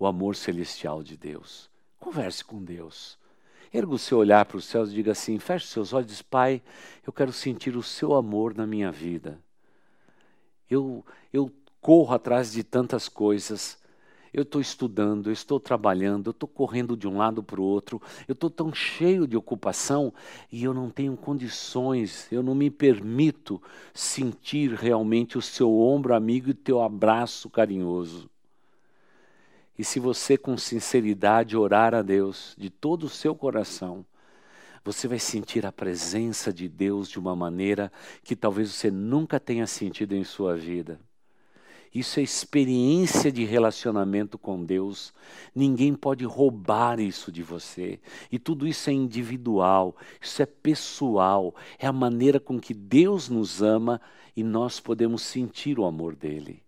o 0.00 0.06
amor 0.06 0.34
celestial 0.34 1.00
de 1.00 1.16
Deus. 1.16 1.70
Converse 2.00 2.44
com 2.44 2.62
Deus. 2.62 3.17
Erga 3.72 3.92
o 3.92 3.98
seu 3.98 4.18
olhar 4.18 4.44
para 4.44 4.56
os 4.56 4.64
céus 4.64 4.90
e 4.90 4.94
diga 4.94 5.12
assim: 5.12 5.38
feche 5.38 5.66
seus 5.66 5.92
olhos 5.92 6.08
diz, 6.08 6.22
Pai, 6.22 6.62
eu 7.06 7.12
quero 7.12 7.32
sentir 7.32 7.76
o 7.76 7.82
seu 7.82 8.14
amor 8.14 8.54
na 8.54 8.66
minha 8.66 8.90
vida. 8.90 9.38
Eu, 10.70 11.04
eu 11.32 11.50
corro 11.80 12.14
atrás 12.14 12.52
de 12.52 12.62
tantas 12.62 13.08
coisas. 13.08 13.78
Eu 14.32 14.42
estou 14.42 14.60
estudando, 14.60 15.28
eu 15.28 15.32
estou 15.32 15.58
trabalhando, 15.58 16.28
eu 16.28 16.32
estou 16.32 16.48
correndo 16.48 16.94
de 16.96 17.08
um 17.08 17.16
lado 17.16 17.42
para 17.42 17.60
o 17.60 17.64
outro, 17.64 18.00
eu 18.28 18.34
estou 18.34 18.50
tão 18.50 18.74
cheio 18.74 19.26
de 19.26 19.36
ocupação 19.36 20.12
e 20.52 20.64
eu 20.64 20.74
não 20.74 20.90
tenho 20.90 21.16
condições, 21.16 22.30
eu 22.30 22.42
não 22.42 22.54
me 22.54 22.70
permito 22.70 23.60
sentir 23.94 24.74
realmente 24.74 25.38
o 25.38 25.42
seu 25.42 25.74
ombro 25.80 26.14
amigo 26.14 26.48
e 26.48 26.52
o 26.52 26.54
teu 26.54 26.82
abraço 26.82 27.48
carinhoso. 27.48 28.28
E 29.78 29.84
se 29.84 30.00
você, 30.00 30.36
com 30.36 30.58
sinceridade, 30.58 31.56
orar 31.56 31.94
a 31.94 32.02
Deus 32.02 32.54
de 32.58 32.68
todo 32.68 33.04
o 33.04 33.08
seu 33.08 33.34
coração, 33.34 34.04
você 34.84 35.06
vai 35.06 35.18
sentir 35.18 35.64
a 35.64 35.70
presença 35.70 36.52
de 36.52 36.68
Deus 36.68 37.08
de 37.08 37.18
uma 37.18 37.36
maneira 37.36 37.92
que 38.24 38.34
talvez 38.34 38.70
você 38.70 38.90
nunca 38.90 39.38
tenha 39.38 39.66
sentido 39.66 40.14
em 40.14 40.24
sua 40.24 40.56
vida. 40.56 40.98
Isso 41.94 42.20
é 42.20 42.22
experiência 42.22 43.32
de 43.32 43.44
relacionamento 43.44 44.36
com 44.36 44.62
Deus. 44.62 45.12
Ninguém 45.54 45.94
pode 45.94 46.24
roubar 46.24 47.00
isso 47.00 47.32
de 47.32 47.42
você. 47.42 47.98
E 48.30 48.38
tudo 48.38 48.66
isso 48.66 48.90
é 48.90 48.92
individual, 48.92 49.96
isso 50.20 50.42
é 50.42 50.46
pessoal, 50.46 51.54
é 51.78 51.86
a 51.86 51.92
maneira 51.92 52.38
com 52.38 52.58
que 52.60 52.74
Deus 52.74 53.28
nos 53.28 53.62
ama 53.62 54.00
e 54.36 54.42
nós 54.42 54.80
podemos 54.80 55.22
sentir 55.22 55.78
o 55.78 55.84
amor 55.84 56.14
dele. 56.14 56.62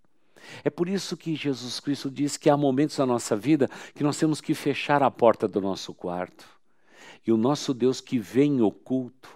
É 0.65 0.71
por 0.71 0.89
isso 0.89 1.17
que 1.17 1.35
Jesus 1.35 1.81
Cristo 1.81 2.11
diz 2.11 2.37
que 2.37 2.51
há 2.51 2.57
momentos 2.57 2.99
na 2.99 3.07
nossa 3.07 3.37
vida 3.37 3.69
que 3.95 4.03
nós 4.03 4.19
temos 4.19 4.41
que 4.41 4.55
fechar 4.55 5.03
a 5.03 5.11
porta 5.11 5.47
do 5.47 5.61
nosso 5.61 5.95
quarto. 5.95 6.47
E 7.27 7.33
o 7.33 7.37
nosso 7.37 7.75
Deus 7.75 8.01
que 8.01 8.19
vem 8.19 8.61
oculto 8.63 9.29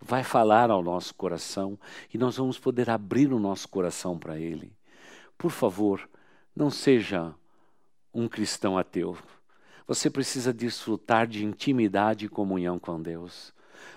vai 0.00 0.24
falar 0.24 0.70
ao 0.70 0.82
nosso 0.82 1.14
coração 1.14 1.78
e 2.12 2.18
nós 2.18 2.36
vamos 2.36 2.58
poder 2.58 2.90
abrir 2.90 3.32
o 3.32 3.38
nosso 3.38 3.68
coração 3.68 4.18
para 4.18 4.38
Ele. 4.38 4.72
Por 5.38 5.50
favor, 5.50 6.08
não 6.54 6.70
seja 6.70 7.34
um 8.12 8.28
cristão 8.28 8.76
ateu. 8.76 9.16
Você 9.86 10.10
precisa 10.10 10.52
desfrutar 10.52 11.26
de 11.26 11.44
intimidade 11.44 12.26
e 12.26 12.28
comunhão 12.28 12.78
com 12.78 13.00
Deus. 13.00 13.52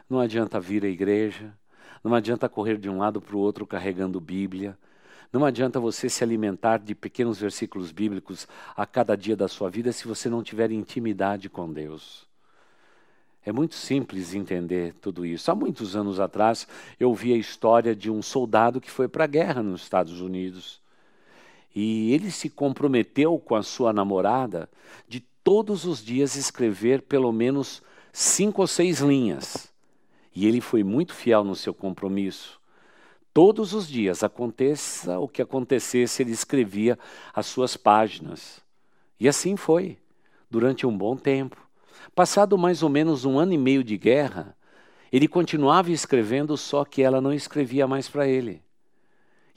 Não 0.09 0.19
adianta 0.19 0.59
vir 0.59 0.83
à 0.83 0.87
igreja, 0.87 1.53
não 2.03 2.13
adianta 2.13 2.49
correr 2.49 2.77
de 2.77 2.89
um 2.89 2.99
lado 2.99 3.19
para 3.19 3.35
o 3.35 3.39
outro 3.39 3.65
carregando 3.65 4.19
Bíblia. 4.21 4.77
Não 5.31 5.45
adianta 5.45 5.79
você 5.79 6.09
se 6.09 6.23
alimentar 6.23 6.79
de 6.79 6.95
pequenos 6.95 7.39
versículos 7.39 7.91
bíblicos 7.91 8.47
a 8.75 8.85
cada 8.85 9.15
dia 9.15 9.35
da 9.35 9.47
sua 9.47 9.69
vida 9.69 9.91
se 9.91 10.07
você 10.07 10.29
não 10.29 10.43
tiver 10.43 10.71
intimidade 10.71 11.49
com 11.49 11.71
Deus. 11.71 12.25
É 13.45 13.51
muito 13.51 13.75
simples 13.75 14.33
entender 14.33 14.95
tudo 14.95 15.23
isso. 15.23 15.51
Há 15.51 15.55
muitos 15.55 15.95
anos 15.95 16.19
atrás, 16.19 16.67
eu 16.99 17.13
vi 17.13 17.31
a 17.31 17.37
história 17.37 17.95
de 17.95 18.09
um 18.09 18.21
soldado 18.21 18.81
que 18.81 18.89
foi 18.89 19.07
para 19.07 19.25
a 19.25 19.27
guerra 19.27 19.61
nos 19.61 19.83
Estados 19.83 20.19
Unidos. 20.19 20.81
E 21.75 22.11
ele 22.11 22.31
se 22.31 22.49
comprometeu 22.49 23.37
com 23.37 23.53
a 23.53 23.61
sua 23.61 23.93
namorada 23.93 24.67
de 25.07 25.19
todos 25.43 25.85
os 25.85 26.03
dias 26.03 26.35
escrever 26.35 27.03
pelo 27.03 27.31
menos 27.31 27.83
cinco 28.11 28.61
ou 28.61 28.67
seis 28.67 28.99
linhas. 28.99 29.71
E 30.33 30.47
ele 30.47 30.59
foi 30.59 30.83
muito 30.83 31.13
fiel 31.13 31.43
no 31.43 31.55
seu 31.55 31.73
compromisso. 31.73 32.59
Todos 33.35 33.73
os 33.73 33.85
dias, 33.85 34.23
aconteça 34.23 35.19
o 35.19 35.27
que 35.27 35.41
acontecesse, 35.41 36.23
ele 36.23 36.31
escrevia 36.31 36.97
as 37.33 37.45
suas 37.45 37.75
páginas. 37.75 38.61
E 39.19 39.27
assim 39.27 39.57
foi, 39.57 39.97
durante 40.49 40.87
um 40.87 40.97
bom 40.97 41.17
tempo. 41.17 41.57
Passado 42.15 42.57
mais 42.57 42.81
ou 42.81 42.87
menos 42.87 43.25
um 43.25 43.37
ano 43.37 43.51
e 43.51 43.57
meio 43.57 43.83
de 43.83 43.97
guerra, 43.97 44.55
ele 45.11 45.27
continuava 45.27 45.91
escrevendo, 45.91 46.55
só 46.55 46.85
que 46.85 47.01
ela 47.01 47.19
não 47.19 47.33
escrevia 47.33 47.85
mais 47.85 48.07
para 48.07 48.25
ele. 48.25 48.63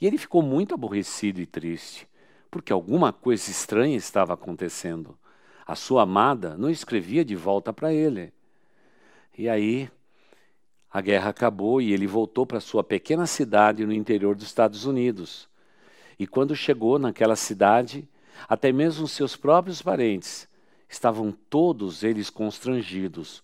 E 0.01 0.05
ele 0.05 0.17
ficou 0.17 0.41
muito 0.41 0.73
aborrecido 0.73 1.39
e 1.39 1.45
triste, 1.45 2.05
porque 2.51 2.73
alguma 2.73 3.13
coisa 3.13 3.49
estranha 3.49 3.95
estava 3.95 4.33
acontecendo. 4.33 5.17
A 5.65 5.73
sua 5.73 6.01
amada 6.01 6.57
não 6.57 6.69
escrevia 6.69 7.23
de 7.23 7.33
volta 7.37 7.71
para 7.71 7.93
ele. 7.93 8.33
E 9.37 9.47
aí 9.47 9.89
a 10.91 11.01
guerra 11.01 11.29
acabou 11.29 11.81
e 11.81 11.93
ele 11.93 12.07
voltou 12.07 12.45
para 12.45 12.59
sua 12.59 12.83
pequena 12.83 13.27
cidade 13.27 13.85
no 13.85 13.93
interior 13.93 14.35
dos 14.35 14.45
Estados 14.45 14.85
Unidos. 14.85 15.47
E 16.17 16.25
quando 16.25 16.55
chegou 16.55 16.97
naquela 16.97 17.35
cidade, 17.35 18.07
até 18.47 18.71
mesmo 18.71 19.07
seus 19.07 19.35
próprios 19.35 19.81
parentes 19.81 20.47
estavam 20.89 21.31
todos 21.49 22.03
eles 22.03 22.29
constrangidos 22.29 23.43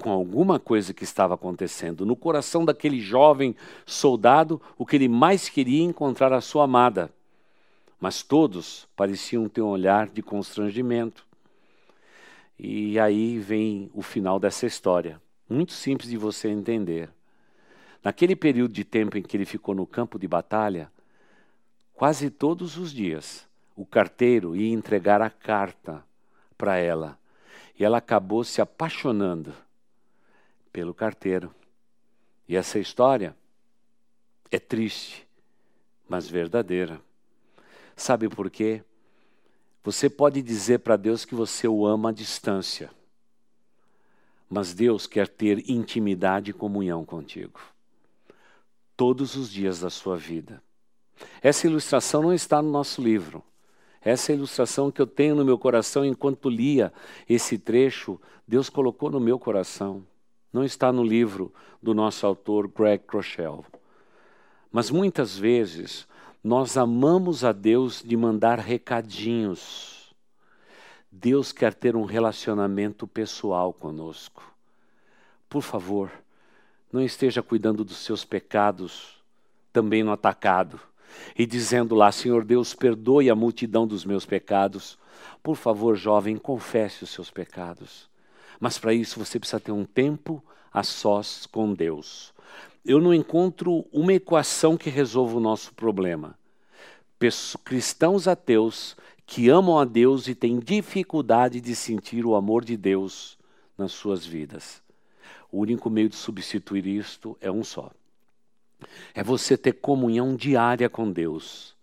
com 0.00 0.10
alguma 0.10 0.58
coisa 0.58 0.94
que 0.94 1.04
estava 1.04 1.34
acontecendo. 1.34 2.06
No 2.06 2.16
coração 2.16 2.64
daquele 2.64 3.00
jovem 3.00 3.54
soldado, 3.84 4.60
o 4.76 4.84
que 4.84 4.96
ele 4.96 5.08
mais 5.08 5.48
queria 5.48 5.82
encontrar 5.82 6.32
a 6.32 6.40
sua 6.40 6.64
amada. 6.64 7.10
Mas 8.00 8.22
todos 8.22 8.86
pareciam 8.94 9.48
ter 9.48 9.62
um 9.62 9.68
olhar 9.68 10.08
de 10.08 10.22
constrangimento. 10.22 11.26
E 12.58 12.98
aí 12.98 13.38
vem 13.38 13.90
o 13.94 14.02
final 14.02 14.38
dessa 14.38 14.66
história. 14.66 15.20
Muito 15.48 15.72
simples 15.72 16.10
de 16.10 16.16
você 16.16 16.48
entender. 16.48 17.08
Naquele 18.02 18.34
período 18.34 18.72
de 18.72 18.84
tempo 18.84 19.16
em 19.16 19.22
que 19.22 19.36
ele 19.36 19.44
ficou 19.44 19.74
no 19.74 19.86
campo 19.86 20.18
de 20.18 20.26
batalha, 20.26 20.90
quase 21.94 22.30
todos 22.30 22.76
os 22.76 22.92
dias 22.92 23.46
o 23.76 23.86
carteiro 23.86 24.56
ia 24.56 24.72
entregar 24.72 25.22
a 25.22 25.30
carta 25.30 26.04
para 26.58 26.78
ela. 26.78 27.18
E 27.78 27.84
ela 27.84 27.98
acabou 27.98 28.42
se 28.42 28.60
apaixonando 28.60 29.54
pelo 30.72 30.94
carteiro. 30.94 31.54
E 32.48 32.56
essa 32.56 32.78
história 32.78 33.36
é 34.50 34.58
triste, 34.58 35.26
mas 36.08 36.28
verdadeira. 36.28 37.00
Sabe 37.94 38.28
por 38.28 38.50
quê? 38.50 38.82
Você 39.84 40.10
pode 40.10 40.42
dizer 40.42 40.80
para 40.80 40.96
Deus 40.96 41.24
que 41.24 41.34
você 41.34 41.68
o 41.68 41.86
ama 41.86 42.08
à 42.08 42.12
distância 42.12 42.90
mas 44.48 44.72
Deus 44.72 45.06
quer 45.06 45.28
ter 45.28 45.68
intimidade 45.70 46.50
e 46.50 46.54
comunhão 46.54 47.04
contigo. 47.04 47.60
Todos 48.96 49.36
os 49.36 49.50
dias 49.50 49.80
da 49.80 49.90
sua 49.90 50.16
vida. 50.16 50.62
Essa 51.42 51.66
ilustração 51.66 52.22
não 52.22 52.32
está 52.32 52.62
no 52.62 52.70
nosso 52.70 53.02
livro. 53.02 53.42
Essa 54.00 54.32
ilustração 54.32 54.90
que 54.90 55.02
eu 55.02 55.06
tenho 55.06 55.34
no 55.34 55.44
meu 55.44 55.58
coração 55.58 56.04
enquanto 56.04 56.48
lia 56.48 56.92
esse 57.28 57.58
trecho, 57.58 58.20
Deus 58.46 58.70
colocou 58.70 59.10
no 59.10 59.18
meu 59.18 59.38
coração. 59.38 60.06
Não 60.52 60.64
está 60.64 60.92
no 60.92 61.02
livro 61.02 61.52
do 61.82 61.92
nosso 61.92 62.24
autor 62.24 62.68
Greg 62.68 63.04
Crochel. 63.04 63.64
Mas 64.70 64.90
muitas 64.90 65.36
vezes 65.36 66.06
nós 66.42 66.76
amamos 66.76 67.44
a 67.44 67.50
Deus 67.50 68.02
de 68.02 68.16
mandar 68.16 68.58
recadinhos 68.58 70.05
Deus 71.18 71.50
quer 71.50 71.72
ter 71.72 71.96
um 71.96 72.04
relacionamento 72.04 73.06
pessoal 73.06 73.72
conosco. 73.72 74.54
Por 75.48 75.62
favor, 75.62 76.10
não 76.92 77.02
esteja 77.02 77.42
cuidando 77.42 77.82
dos 77.82 77.96
seus 77.96 78.22
pecados 78.22 79.16
também 79.72 80.02
no 80.04 80.12
atacado 80.12 80.78
e 81.34 81.46
dizendo 81.46 81.94
lá: 81.94 82.12
Senhor 82.12 82.44
Deus, 82.44 82.74
perdoe 82.74 83.30
a 83.30 83.34
multidão 83.34 83.86
dos 83.86 84.04
meus 84.04 84.26
pecados. 84.26 84.98
Por 85.42 85.56
favor, 85.56 85.96
jovem, 85.96 86.36
confesse 86.36 87.04
os 87.04 87.10
seus 87.10 87.30
pecados. 87.30 88.10
Mas 88.60 88.78
para 88.78 88.92
isso 88.92 89.18
você 89.18 89.38
precisa 89.38 89.58
ter 89.58 89.72
um 89.72 89.86
tempo 89.86 90.44
a 90.70 90.82
sós 90.82 91.46
com 91.46 91.72
Deus. 91.72 92.34
Eu 92.84 93.00
não 93.00 93.14
encontro 93.14 93.86
uma 93.90 94.12
equação 94.12 94.76
que 94.76 94.90
resolva 94.90 95.38
o 95.38 95.40
nosso 95.40 95.72
problema. 95.72 96.38
Cristãos 97.64 98.28
ateus 98.28 98.94
que 99.26 99.48
amam 99.48 99.78
a 99.78 99.84
Deus 99.84 100.28
e 100.28 100.34
têm 100.34 100.58
dificuldade 100.58 101.60
de 101.60 101.74
sentir 101.74 102.24
o 102.24 102.34
amor 102.34 102.64
de 102.64 102.76
Deus 102.76 103.36
nas 103.76 103.92
suas 103.92 104.24
vidas. 104.24 104.82
O 105.50 105.58
único 105.60 105.90
meio 105.90 106.08
de 106.08 106.16
substituir 106.16 106.86
isto 106.86 107.36
é 107.40 107.50
um 107.50 107.64
só 107.64 107.90
é 109.14 109.22
você 109.22 109.56
ter 109.56 109.74
comunhão 109.74 110.36
diária 110.36 110.88
com 110.88 111.10
Deus. 111.10 111.74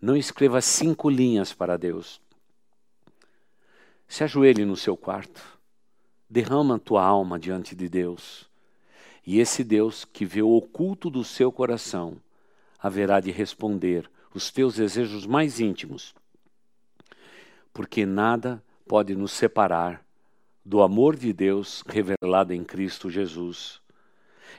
Não 0.00 0.16
escreva 0.16 0.60
cinco 0.60 1.08
linhas 1.08 1.52
para 1.52 1.76
Deus. 1.76 2.20
Se 4.06 4.22
ajoelhe 4.22 4.64
no 4.64 4.76
seu 4.76 4.96
quarto, 4.96 5.42
derrama 6.28 6.76
a 6.76 6.78
tua 6.78 7.02
alma 7.02 7.38
diante 7.38 7.74
de 7.74 7.88
Deus. 7.88 8.48
E 9.26 9.40
esse 9.40 9.64
Deus 9.64 10.04
que 10.04 10.26
vê 10.26 10.42
o 10.42 10.50
oculto 10.50 11.08
do 11.08 11.24
seu 11.24 11.50
coração 11.50 12.16
haverá 12.78 13.18
de 13.18 13.30
responder 13.30 14.10
os 14.34 14.50
teus 14.50 14.74
desejos 14.74 15.24
mais 15.24 15.58
íntimos. 15.58 16.14
Porque 17.74 18.06
nada 18.06 18.62
pode 18.86 19.16
nos 19.16 19.32
separar 19.32 20.06
do 20.64 20.80
amor 20.80 21.16
de 21.16 21.32
Deus 21.32 21.82
revelado 21.86 22.54
em 22.54 22.62
Cristo 22.62 23.10
Jesus. 23.10 23.82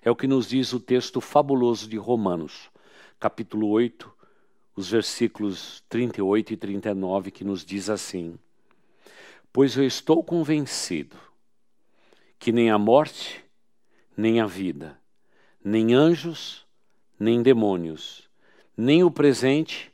É 0.04 0.12
o 0.12 0.16
que 0.16 0.28
nos 0.28 0.50
diz 0.50 0.74
o 0.74 0.82
texto 0.82 1.22
fabuloso 1.22 1.88
de 1.88 1.96
Romanos, 1.96 2.70
capítulo 3.18 3.70
8, 3.70 4.14
os 4.76 4.92
versículos 4.92 5.82
38 5.88 6.52
e 6.54 6.58
39, 6.58 7.32
que 7.32 7.46
nos 7.46 7.64
diz 7.64 7.90
assim: 7.90 8.38
Pois 9.54 9.78
eu 9.78 9.86
estou 9.86 10.22
convencido 10.22 11.16
que 12.38 12.52
nem 12.52 12.70
a 12.70 12.78
morte, 12.78 13.46
nem 14.18 14.42
a 14.42 14.46
vida, 14.46 15.00
nem 15.64 15.94
anjos, 15.94 16.68
nem 17.18 17.42
demônios, 17.42 18.30
nem 18.76 19.06
o 19.06 19.10
presente, 19.10 19.90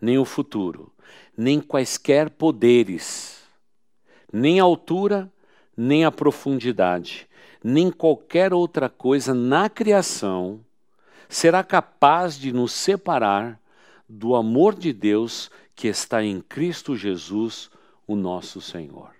nem 0.00 0.16
o 0.16 0.24
futuro, 0.24 0.92
nem 1.36 1.60
quaisquer 1.60 2.30
poderes, 2.30 3.42
nem 4.32 4.60
a 4.60 4.64
altura, 4.64 5.30
nem 5.76 6.04
a 6.04 6.10
profundidade, 6.10 7.28
nem 7.62 7.90
qualquer 7.90 8.52
outra 8.52 8.88
coisa 8.88 9.32
na 9.32 9.68
criação 9.68 10.60
será 11.28 11.64
capaz 11.64 12.38
de 12.38 12.52
nos 12.52 12.72
separar 12.72 13.58
do 14.08 14.34
amor 14.34 14.74
de 14.74 14.92
Deus 14.92 15.50
que 15.74 15.88
está 15.88 16.22
em 16.22 16.40
Cristo 16.40 16.94
Jesus, 16.96 17.70
o 18.06 18.14
nosso 18.14 18.60
Senhor. 18.60 19.10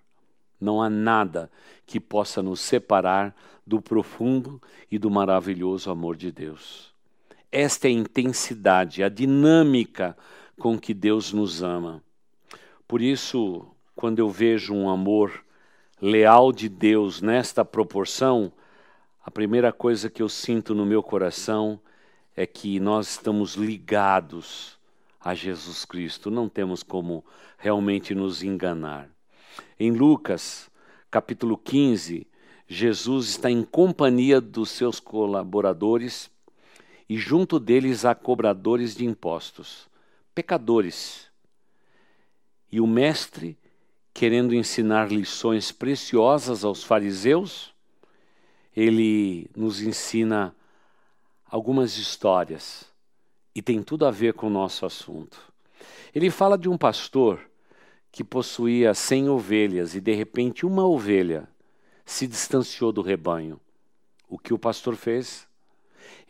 Não 0.60 0.82
há 0.82 0.90
nada 0.90 1.50
que 1.86 1.98
possa 1.98 2.42
nos 2.42 2.60
separar 2.60 3.34
do 3.66 3.80
profundo 3.80 4.60
e 4.90 4.98
do 4.98 5.10
maravilhoso 5.10 5.90
amor 5.90 6.16
de 6.16 6.30
Deus. 6.30 6.92
Esta 7.50 7.88
é 7.88 7.90
a 7.90 7.94
intensidade, 7.94 9.02
a 9.02 9.08
dinâmica 9.08 10.16
com 10.62 10.78
que 10.78 10.94
Deus 10.94 11.32
nos 11.32 11.60
ama. 11.60 12.00
Por 12.86 13.02
isso, 13.02 13.66
quando 13.96 14.20
eu 14.20 14.30
vejo 14.30 14.72
um 14.72 14.88
amor 14.88 15.44
leal 16.00 16.52
de 16.52 16.68
Deus 16.68 17.20
nesta 17.20 17.64
proporção, 17.64 18.52
a 19.26 19.28
primeira 19.28 19.72
coisa 19.72 20.08
que 20.08 20.22
eu 20.22 20.28
sinto 20.28 20.72
no 20.72 20.86
meu 20.86 21.02
coração 21.02 21.80
é 22.36 22.46
que 22.46 22.78
nós 22.78 23.10
estamos 23.10 23.56
ligados 23.56 24.78
a 25.20 25.34
Jesus 25.34 25.84
Cristo, 25.84 26.30
não 26.30 26.48
temos 26.48 26.84
como 26.84 27.24
realmente 27.58 28.14
nos 28.14 28.44
enganar. 28.44 29.10
Em 29.80 29.90
Lucas, 29.90 30.70
capítulo 31.10 31.58
15, 31.58 32.24
Jesus 32.68 33.30
está 33.30 33.50
em 33.50 33.64
companhia 33.64 34.40
dos 34.40 34.70
seus 34.70 35.00
colaboradores 35.00 36.30
e 37.08 37.18
junto 37.18 37.58
deles 37.58 38.04
há 38.04 38.14
cobradores 38.14 38.94
de 38.94 39.04
impostos, 39.04 39.90
pecadores. 40.34 41.30
E 42.70 42.80
o 42.80 42.86
mestre 42.86 43.58
querendo 44.14 44.54
ensinar 44.54 45.10
lições 45.10 45.72
preciosas 45.72 46.64
aos 46.64 46.84
fariseus, 46.84 47.72
ele 48.76 49.50
nos 49.56 49.80
ensina 49.80 50.54
algumas 51.46 51.96
histórias 51.96 52.84
e 53.54 53.60
tem 53.60 53.82
tudo 53.82 54.06
a 54.06 54.10
ver 54.10 54.34
com 54.34 54.46
o 54.46 54.50
nosso 54.50 54.86
assunto. 54.86 55.52
Ele 56.14 56.30
fala 56.30 56.56
de 56.56 56.68
um 56.68 56.76
pastor 56.76 57.40
que 58.10 58.22
possuía 58.22 58.94
cem 58.94 59.28
ovelhas 59.28 59.94
e 59.94 60.00
de 60.00 60.14
repente 60.14 60.66
uma 60.66 60.86
ovelha 60.86 61.48
se 62.04 62.26
distanciou 62.26 62.92
do 62.92 63.00
rebanho. 63.00 63.58
O 64.28 64.38
que 64.38 64.52
o 64.52 64.58
pastor 64.58 64.96
fez? 64.96 65.46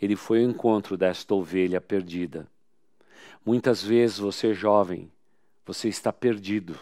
Ele 0.00 0.16
foi 0.16 0.42
ao 0.42 0.50
encontro 0.50 0.96
desta 0.96 1.34
ovelha 1.34 1.80
perdida. 1.80 2.46
Muitas 3.44 3.82
vezes 3.82 4.18
você, 4.18 4.54
jovem, 4.54 5.10
você 5.64 5.88
está 5.88 6.12
perdido 6.12 6.78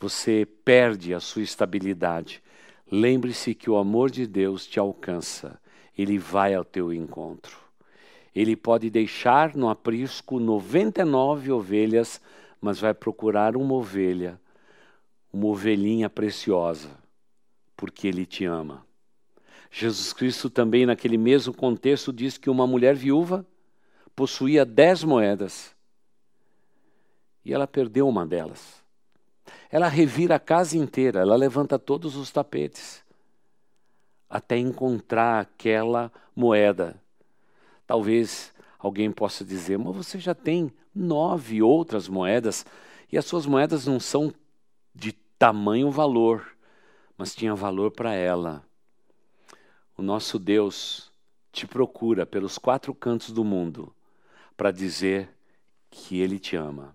você 0.00 0.48
perde 0.64 1.12
a 1.12 1.20
sua 1.20 1.42
estabilidade. 1.42 2.42
Lembre-se 2.90 3.54
que 3.54 3.68
o 3.68 3.76
amor 3.76 4.10
de 4.10 4.26
Deus 4.26 4.66
te 4.66 4.80
alcança, 4.80 5.60
ele 5.96 6.18
vai 6.18 6.54
ao 6.54 6.64
teu 6.64 6.92
encontro. 6.92 7.58
Ele 8.34 8.56
pode 8.56 8.88
deixar 8.88 9.54
no 9.54 9.68
aprisco 9.68 10.40
99 10.40 11.52
ovelhas, 11.52 12.20
mas 12.60 12.80
vai 12.80 12.94
procurar 12.94 13.56
uma 13.56 13.74
ovelha, 13.74 14.40
uma 15.30 15.46
ovelhinha 15.48 16.08
preciosa, 16.08 16.88
porque 17.76 18.08
ele 18.08 18.24
te 18.24 18.46
ama. 18.46 18.86
Jesus 19.70 20.12
Cristo 20.12 20.48
também, 20.48 20.86
naquele 20.86 21.18
mesmo 21.18 21.52
contexto, 21.52 22.12
diz 22.12 22.38
que 22.38 22.48
uma 22.48 22.66
mulher 22.66 22.94
viúva 22.94 23.44
possuía 24.14 24.64
dez 24.64 25.02
moedas 25.02 25.74
e 27.44 27.52
ela 27.52 27.66
perdeu 27.66 28.08
uma 28.08 28.26
delas. 28.26 28.80
Ela 29.70 29.88
revira 29.88 30.36
a 30.36 30.40
casa 30.40 30.76
inteira, 30.76 31.20
ela 31.20 31.36
levanta 31.36 31.78
todos 31.78 32.16
os 32.16 32.30
tapetes 32.30 33.02
até 34.28 34.56
encontrar 34.56 35.40
aquela 35.40 36.12
moeda. 36.36 37.00
Talvez 37.86 38.52
alguém 38.78 39.10
possa 39.10 39.44
dizer, 39.44 39.76
mas 39.78 39.96
você 39.96 40.18
já 40.18 40.34
tem 40.34 40.72
nove 40.94 41.62
outras 41.62 42.06
moedas 42.06 42.64
e 43.10 43.18
as 43.18 43.24
suas 43.24 43.44
moedas 43.46 43.86
não 43.86 43.98
são 43.98 44.32
de 44.94 45.12
tamanho 45.38 45.90
valor, 45.90 46.56
mas 47.18 47.34
tinha 47.34 47.54
valor 47.54 47.90
para 47.90 48.14
ela. 48.14 48.64
O 49.96 50.02
nosso 50.02 50.38
Deus 50.38 51.10
te 51.50 51.66
procura 51.66 52.24
pelos 52.24 52.56
quatro 52.56 52.94
cantos 52.94 53.32
do 53.32 53.42
mundo 53.42 53.92
para 54.60 54.70
dizer 54.70 55.26
que 55.90 56.20
Ele 56.20 56.38
te 56.38 56.54
ama. 56.54 56.94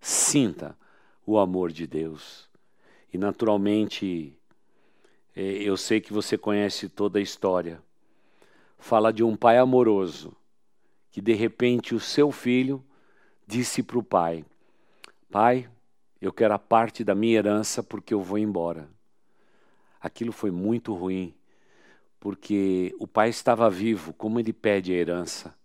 Sinta 0.00 0.78
o 1.26 1.36
amor 1.36 1.72
de 1.72 1.84
Deus. 1.84 2.48
E 3.12 3.18
naturalmente, 3.18 4.38
é, 5.34 5.42
eu 5.42 5.76
sei 5.76 6.00
que 6.00 6.12
você 6.12 6.38
conhece 6.38 6.88
toda 6.88 7.18
a 7.18 7.20
história. 7.20 7.82
Fala 8.78 9.12
de 9.12 9.24
um 9.24 9.34
pai 9.34 9.58
amoroso 9.58 10.32
que 11.10 11.20
de 11.20 11.32
repente 11.32 11.92
o 11.92 11.98
seu 11.98 12.30
filho 12.30 12.80
disse 13.48 13.82
para 13.82 13.98
o 13.98 14.02
pai: 14.04 14.44
Pai, 15.28 15.68
eu 16.20 16.32
quero 16.32 16.54
a 16.54 16.58
parte 16.58 17.02
da 17.02 17.16
minha 17.16 17.36
herança 17.36 17.82
porque 17.82 18.14
eu 18.14 18.22
vou 18.22 18.38
embora. 18.38 18.88
Aquilo 20.00 20.30
foi 20.30 20.52
muito 20.52 20.94
ruim, 20.94 21.34
porque 22.20 22.94
o 23.00 23.08
pai 23.08 23.28
estava 23.28 23.68
vivo, 23.68 24.12
como 24.12 24.38
ele 24.38 24.52
pede 24.52 24.92
a 24.92 24.96
herança? 24.96 25.60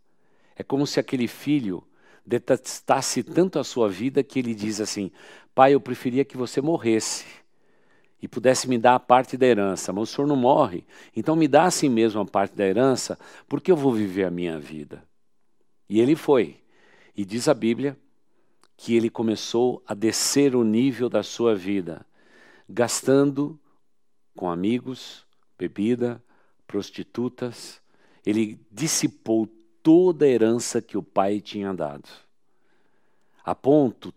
É 0.57 0.63
como 0.63 0.87
se 0.87 0.99
aquele 0.99 1.27
filho 1.27 1.83
detestasse 2.25 3.23
tanto 3.23 3.59
a 3.59 3.63
sua 3.63 3.87
vida 3.87 4.23
que 4.23 4.39
ele 4.39 4.53
diz 4.53 4.81
assim: 4.81 5.11
Pai, 5.53 5.73
eu 5.73 5.79
preferia 5.79 6.25
que 6.25 6.35
você 6.35 6.59
morresse 6.59 7.25
e 8.21 8.27
pudesse 8.27 8.67
me 8.67 8.77
dar 8.77 8.95
a 8.95 8.99
parte 8.99 9.37
da 9.37 9.45
herança, 9.45 9.93
mas 9.93 10.09
o 10.09 10.13
senhor 10.13 10.27
não 10.27 10.35
morre, 10.35 10.83
então 11.15 11.35
me 11.35 11.47
dá 11.47 11.65
assim 11.65 11.87
mesmo 11.87 12.19
a 12.19 12.25
parte 12.25 12.55
da 12.55 12.65
herança, 12.65 13.17
porque 13.47 13.71
eu 13.71 13.75
vou 13.75 13.93
viver 13.93 14.25
a 14.25 14.31
minha 14.31 14.59
vida. 14.59 15.03
E 15.87 15.99
ele 15.99 16.15
foi. 16.15 16.59
E 17.15 17.23
diz 17.23 17.47
a 17.47 17.53
Bíblia 17.53 17.97
que 18.75 18.95
ele 18.95 19.09
começou 19.09 19.81
a 19.87 19.93
descer 19.93 20.55
o 20.55 20.63
nível 20.63 21.09
da 21.09 21.23
sua 21.23 21.55
vida, 21.55 22.05
gastando 22.69 23.59
com 24.35 24.49
amigos, 24.49 25.25
bebida, 25.57 26.23
prostitutas. 26.67 27.81
Ele 28.25 28.59
dissipou 28.71 29.47
toda 29.87 30.25
a 30.25 30.27
herança 30.27 30.81
que 30.81 30.97
o 30.97 31.01
pai 31.01 31.39
tinha 31.39 31.73
dado. 31.73 32.09
A 33.41 33.55
ponto 33.55 34.13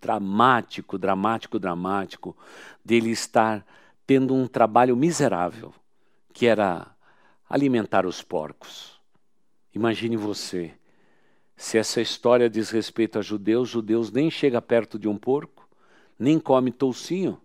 dramático, 0.00 0.96
dramático, 0.96 1.58
dramático 1.58 2.34
dele 2.82 3.10
estar 3.10 3.62
tendo 4.06 4.32
um 4.32 4.46
trabalho 4.46 4.96
miserável, 4.96 5.74
que 6.32 6.46
era 6.46 6.86
alimentar 7.46 8.06
os 8.06 8.22
porcos. 8.22 8.98
Imagine 9.74 10.16
você, 10.16 10.72
se 11.54 11.76
essa 11.76 12.00
história 12.00 12.48
diz 12.48 12.70
respeito 12.70 13.18
a 13.18 13.22
judeus, 13.22 13.68
judeus 13.68 14.10
nem 14.10 14.30
chega 14.30 14.62
perto 14.62 14.98
de 14.98 15.06
um 15.06 15.18
porco, 15.18 15.68
nem 16.18 16.40
come 16.40 16.72
toucinho. 16.72 17.38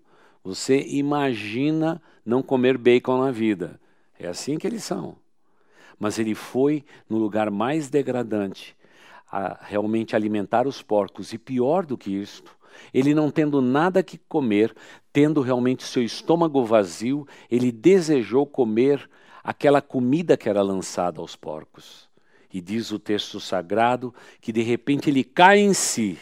Você 0.46 0.80
imagina 0.80 2.02
não 2.26 2.42
comer 2.42 2.78
bacon 2.78 3.20
na 3.20 3.32
vida. 3.32 3.78
É 4.18 4.30
assim 4.30 4.58
que 4.58 4.66
eles 4.66 4.86
são. 4.86 5.25
Mas 6.00 6.20
ele 6.20 6.36
foi 6.36 6.84
no 7.10 7.18
lugar 7.18 7.50
mais 7.50 7.90
degradante, 7.90 8.76
a 9.32 9.60
realmente 9.62 10.16
alimentar 10.16 10.68
os 10.68 10.82
porcos. 10.82 11.34
E 11.34 11.38
pior 11.38 11.86
do 11.86 11.98
que 11.98 12.12
isto, 12.12 12.56
ele 12.94 13.14
não 13.14 13.32
tendo 13.32 13.62
nada 13.62 14.04
que 14.04 14.18
comer, 14.18 14.76
tendo 15.12 15.42
realmente 15.42 15.84
seu 15.84 16.04
estômago 16.04 16.64
vazio, 16.66 17.28
ele 17.50 17.72
desejou 17.72 18.46
comer 18.46 19.10
aquela 19.44 19.82
comida 19.82 20.36
que 20.36 20.50
era 20.50 20.62
lançada 20.62 21.22
aos 21.22 21.36
porcos. 21.36 22.10
E 22.52 22.62
diz 22.62 22.92
o 22.92 23.00
texto 23.00 23.40
sagrado 23.40 24.14
que 24.40 24.52
de 24.52 24.62
repente 24.62 25.10
ele 25.10 25.24
cai 25.24 25.60
em 25.60 25.74
si 25.74 26.18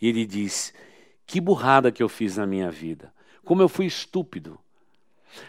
e 0.00 0.08
ele 0.08 0.24
diz: 0.26 0.72
Que 1.26 1.40
burrada 1.40 1.92
que 1.92 2.02
eu 2.02 2.08
fiz 2.08 2.36
na 2.36 2.46
minha 2.46 2.70
vida, 2.70 3.12
como 3.44 3.62
eu 3.62 3.68
fui 3.68 3.86
estúpido. 3.86 4.58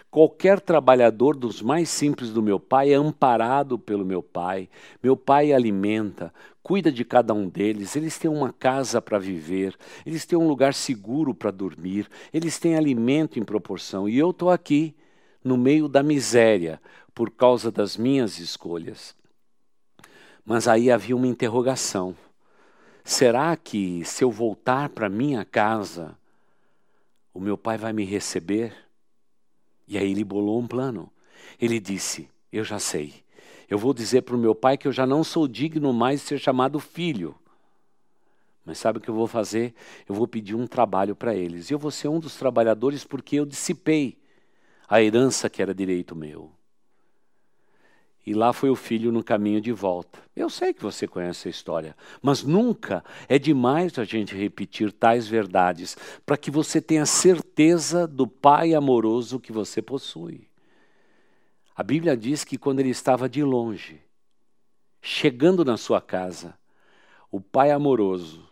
Qualquer 0.10 0.60
trabalhador 0.60 1.36
dos 1.36 1.62
mais 1.62 1.90
simples 1.90 2.30
do 2.30 2.42
meu 2.42 2.60
pai 2.60 2.92
é 2.92 2.96
amparado 2.96 3.78
pelo 3.80 4.06
meu 4.06 4.22
pai. 4.22 4.70
Meu 5.02 5.18
pai 5.18 5.52
alimenta, 5.52 6.34
cuida 6.62 6.92
de 6.92 7.04
cada 7.04 7.34
um 7.34 7.48
deles. 7.50 7.96
Eles 7.96 8.18
têm 8.18 8.30
uma 8.30 8.54
casa 8.54 9.02
para 9.02 9.20
viver, 9.20 9.76
eles 10.06 10.26
têm 10.26 10.38
um 10.38 10.48
lugar 10.48 10.74
seguro 10.74 11.34
para 11.34 11.52
dormir, 11.52 12.10
eles 12.32 12.60
têm 12.60 12.76
alimento 12.76 13.40
em 13.40 13.44
proporção. 13.44 14.08
E 14.08 14.18
eu 14.18 14.30
estou 14.30 14.50
aqui, 14.50 14.96
no 15.44 15.58
meio 15.58 15.88
da 15.88 16.02
miséria, 16.02 16.80
por 17.14 17.30
causa 17.32 17.72
das 17.72 17.98
minhas 17.98 18.40
escolhas. 18.40 19.16
Mas 20.46 20.68
aí 20.68 20.92
havia 20.92 21.16
uma 21.16 21.28
interrogação: 21.28 22.16
será 23.04 23.56
que 23.56 24.04
se 24.06 24.24
eu 24.24 24.32
voltar 24.32 24.90
para 24.90 25.10
minha 25.10 25.44
casa, 25.46 26.18
o 27.34 27.40
meu 27.40 27.58
pai 27.58 27.78
vai 27.78 27.94
me 27.94 28.04
receber? 28.04 28.83
E 29.88 29.98
aí 29.98 30.12
ele 30.12 30.24
bolou 30.24 30.60
um 30.60 30.68
plano. 30.68 31.12
Ele 31.60 31.80
disse: 31.80 32.30
Eu 32.52 32.64
já 32.64 32.80
sei. 32.80 33.24
Eu 33.70 33.78
vou 33.78 33.94
dizer 33.94 34.22
para 34.22 34.36
o 34.36 34.40
meu 34.40 34.54
pai 34.54 34.78
que 34.78 34.88
eu 34.88 34.92
já 34.92 35.06
não 35.06 35.24
sou 35.24 35.48
digno 35.48 35.92
mais 35.94 36.22
de 36.22 36.28
ser 36.28 36.40
chamado 36.40 36.80
filho. 36.80 37.36
Mas 38.66 38.78
sabe 38.78 38.98
o 38.98 39.02
que 39.02 39.10
eu 39.10 39.16
vou 39.16 39.28
fazer? 39.28 39.74
Eu 40.08 40.16
vou 40.16 40.28
pedir 40.28 40.56
um 40.56 40.68
trabalho 40.68 41.16
para 41.16 41.36
eles. 41.36 41.70
E 41.70 41.74
eu 41.74 41.80
vou 41.80 41.92
ser 41.92 42.08
um 42.08 42.20
dos 42.20 42.36
trabalhadores 42.36 43.04
porque 43.04 43.36
eu 43.36 43.46
dissipei 43.46 44.18
a 44.88 45.02
herança 45.02 45.50
que 45.50 45.62
era 45.62 45.74
direito 45.74 46.16
meu. 46.16 46.52
E 48.26 48.34
lá 48.34 48.54
foi 48.54 48.70
o 48.70 48.76
filho 48.76 49.12
no 49.12 49.24
caminho 49.24 49.60
de 49.60 49.72
volta. 49.72 50.20
Eu 50.34 50.50
sei 50.50 50.74
que 50.74 50.82
você 50.82 51.06
conhece 51.08 51.48
a 51.48 51.52
história, 51.52 51.96
mas 52.22 52.42
nunca 52.42 53.04
é 53.28 53.38
demais 53.38 53.98
a 54.00 54.06
gente 54.06 54.36
repetir 54.36 54.94
tais 54.94 55.28
verdades 55.28 55.98
para 56.26 56.38
que 56.38 56.50
você 56.50 56.82
tenha 56.82 57.06
certeza 57.06 58.08
do 58.08 58.26
Pai 58.26 58.74
amoroso 58.74 59.40
que 59.40 59.52
você 59.52 59.82
possui. 59.82 60.48
A 61.76 61.84
Bíblia 61.84 62.16
diz 62.16 62.44
que 62.44 62.58
quando 62.58 62.80
ele 62.80 62.90
estava 62.90 63.28
de 63.28 63.44
longe, 63.44 64.00
chegando 65.02 65.66
na 65.66 65.76
sua 65.76 66.00
casa, 66.00 66.56
o 67.30 67.42
Pai 67.42 67.72
amoroso, 67.72 68.48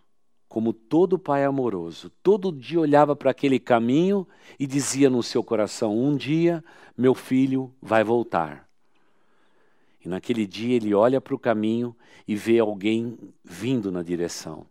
como 0.49 0.73
todo 0.73 1.17
pai 1.17 1.45
amoroso, 1.45 2.11
todo 2.21 2.51
dia 2.51 2.77
olhava 2.77 3.15
para 3.15 3.31
aquele 3.31 3.57
caminho 3.57 4.27
e 4.59 4.67
dizia 4.67 5.09
no 5.09 5.23
seu 5.23 5.41
coração: 5.41 5.97
Um 5.97 6.13
dia 6.13 6.61
meu 6.97 7.15
filho 7.15 7.73
vai 7.81 8.03
voltar. 8.03 8.70
E 10.03 10.09
naquele 10.09 10.47
dia 10.47 10.75
ele 10.75 10.93
olha 10.93 11.21
para 11.21 11.35
o 11.35 11.39
caminho 11.39 11.95
e 12.27 12.35
vê 12.35 12.57
alguém 12.57 13.17
vindo 13.43 13.91
na 13.91 14.01
direção. 14.01 14.65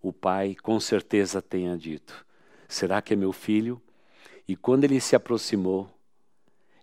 O 0.00 0.12
pai 0.12 0.54
com 0.54 0.78
certeza 0.78 1.42
tenha 1.42 1.76
dito: 1.76 2.24
Será 2.68 3.02
que 3.02 3.12
é 3.12 3.16
meu 3.16 3.32
filho? 3.32 3.82
E 4.46 4.54
quando 4.54 4.84
ele 4.84 5.00
se 5.00 5.16
aproximou, 5.16 5.90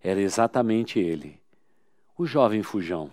era 0.02 0.21
exatamente 0.21 0.99
ele, 0.99 1.39
o 2.17 2.26
jovem 2.26 2.62
fujão, 2.62 3.10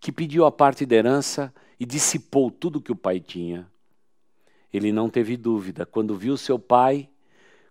que 0.00 0.10
pediu 0.10 0.44
a 0.44 0.50
parte 0.50 0.84
da 0.84 0.96
herança 0.96 1.54
e 1.78 1.86
dissipou 1.86 2.50
tudo 2.50 2.80
que 2.80 2.90
o 2.90 2.96
pai 2.96 3.20
tinha. 3.20 3.70
Ele 4.72 4.90
não 4.90 5.08
teve 5.08 5.36
dúvida. 5.36 5.86
Quando 5.86 6.16
viu 6.16 6.36
seu 6.36 6.58
pai, 6.58 7.08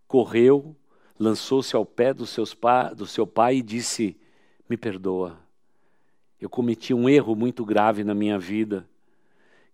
correu, 0.08 0.74
lançou-se 1.20 1.76
ao 1.76 1.86
pé 1.86 2.14
do, 2.14 2.26
pa, 2.56 2.94
do 2.94 3.06
seu 3.06 3.28
pai 3.28 3.58
e 3.58 3.62
disse: 3.62 4.18
Me 4.70 4.78
perdoa 4.78 5.51
eu 6.42 6.50
cometi 6.50 6.92
um 6.92 7.08
erro 7.08 7.36
muito 7.36 7.64
grave 7.64 8.04
na 8.04 8.16
minha 8.16 8.40
vida. 8.40 8.90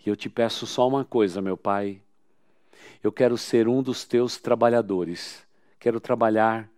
E 0.06 0.10
eu 0.10 0.18
te 0.18 0.30
peço 0.30 0.68
só 0.68 0.86
uma 0.86 1.06
coisa, 1.06 1.42
meu 1.42 1.56
Pai. 1.56 2.02
Eu 3.02 3.10
quero 3.10 3.38
ser 3.38 3.70
um 3.70 3.82
dos 3.82 4.04
teus 4.04 4.36
trabalhadores. 4.38 5.48
Quero 5.80 6.02
trabalhar 6.02 6.70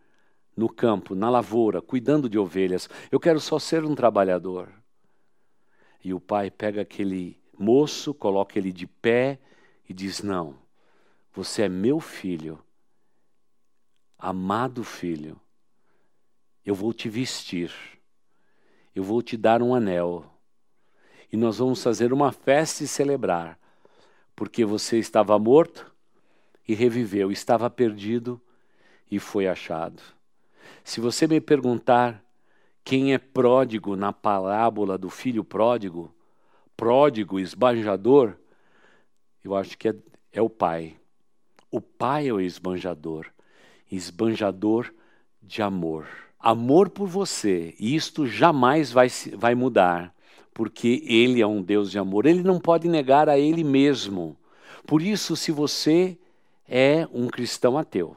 no 0.56 0.70
campo, 0.70 1.16
na 1.16 1.28
lavoura, 1.28 1.82
cuidando 1.82 2.30
de 2.30 2.38
ovelhas. 2.38 2.88
Eu 3.12 3.20
quero 3.20 3.40
só 3.40 3.58
ser 3.58 3.84
um 3.84 3.96
trabalhador. 3.96 4.70
E 6.04 6.14
o 6.14 6.20
pai 6.20 6.52
pega 6.52 6.82
aquele 6.82 7.38
moço, 7.58 8.14
coloca 8.14 8.60
ele 8.60 8.72
de 8.72 8.86
pé 8.86 9.40
e 9.88 9.94
diz: 9.94 10.22
Não, 10.22 10.56
você 11.34 11.64
é 11.64 11.70
meu 11.70 12.00
filho, 12.00 12.60
amado 14.18 14.84
filho. 14.84 15.40
Eu 16.66 16.76
vou 16.76 16.94
te 16.94 17.10
vestir 17.10 17.99
eu 19.00 19.04
vou 19.04 19.22
te 19.22 19.38
dar 19.38 19.62
um 19.62 19.74
anel. 19.74 20.26
E 21.32 21.38
nós 21.38 21.58
vamos 21.58 21.82
fazer 21.82 22.12
uma 22.12 22.34
festa 22.34 22.84
e 22.84 22.88
celebrar, 22.88 23.58
porque 24.36 24.66
você 24.66 25.00
estava 25.00 25.40
morto 25.40 25.90
e 26.68 26.74
reviveu, 26.74 27.32
estava 27.32 27.70
perdido 27.70 28.42
e 29.10 29.18
foi 29.18 29.48
achado. 29.48 30.04
Se 30.84 31.00
você 31.00 31.28
me 31.28 31.40
perguntar 31.40 32.22
quem 32.84 33.14
é 33.14 33.18
pródigo 33.18 33.96
na 33.96 34.12
parábola 34.12 34.98
do 34.98 35.10
filho 35.10 35.46
pródigo, 35.46 36.14
pródigo, 36.76 37.40
esbanjador, 37.40 38.36
eu 39.46 39.56
acho 39.56 39.78
que 39.78 39.88
é, 39.88 39.96
é 40.34 40.42
o 40.42 40.50
pai. 40.50 40.98
O 41.72 41.80
pai 41.80 42.28
é 42.28 42.34
o 42.34 42.42
esbanjador, 42.42 43.28
esbanjador 43.90 44.94
de 45.42 45.62
amor 45.62 46.29
amor 46.40 46.90
por 46.90 47.08
você, 47.08 47.76
e 47.80 47.96
isto 47.96 48.26
jamais 48.26 48.92
vai, 48.92 49.08
vai 49.36 49.56
mudar, 49.56 50.14
porque 50.54 51.04
Ele 51.06 51.42
é 51.42 51.48
um 51.48 51.62
Deus 51.62 51.92
de 51.92 52.00
amor. 52.00 52.26
Ele 52.26 52.42
não 52.42 52.60
pode 52.60 52.88
negar 52.88 53.28
a 53.28 53.38
Ele 53.38 53.64
mesmo. 53.64 54.38
Por 54.86 55.02
isso, 55.02 55.36
se 55.36 55.52
você 55.52 56.18
é 56.68 57.08
um 57.14 57.28
cristão 57.28 57.78
ateu, 57.78 58.16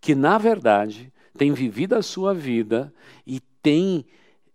que 0.00 0.14
na 0.14 0.38
verdade 0.38 1.12
tem 1.36 1.52
vivido 1.52 1.94
a 1.94 2.02
sua 2.02 2.32
vida 2.32 2.92
e 3.26 3.40
tem 3.62 4.04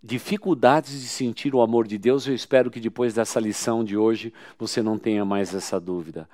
dificuldades 0.03 0.99
de 1.01 1.07
sentir 1.07 1.53
o 1.53 1.61
amor 1.61 1.85
de 1.87 1.97
Deus, 1.97 2.25
eu 2.25 2.33
espero 2.33 2.71
que 2.71 2.79
depois 2.79 3.13
dessa 3.13 3.39
lição 3.39 3.83
de 3.83 3.95
hoje 3.95 4.33
você 4.57 4.81
não 4.81 4.97
tenha 4.97 5.23
mais 5.23 5.53
essa 5.53 5.79
dúvida. 5.79 6.27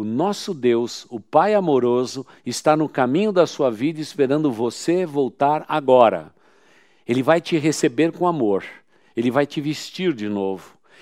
O 0.00 0.04
nosso 0.04 0.54
Deus, 0.54 1.06
o 1.10 1.20
Pai 1.20 1.52
amoroso, 1.52 2.26
está 2.46 2.74
no 2.74 2.88
caminho 2.88 3.30
da 3.30 3.46
sua 3.46 3.70
vida 3.70 4.00
esperando 4.00 4.50
você 4.50 5.04
voltar 5.04 5.62
agora. 5.68 6.32
Ele 7.06 7.22
vai 7.22 7.38
te 7.38 7.58
receber 7.58 8.10
com 8.10 8.26
amor, 8.26 8.64
ele 9.14 9.30
vai 9.30 9.44
te 9.44 9.60
vestir 9.60 10.14
de 10.14 10.26
novo, 10.26 10.74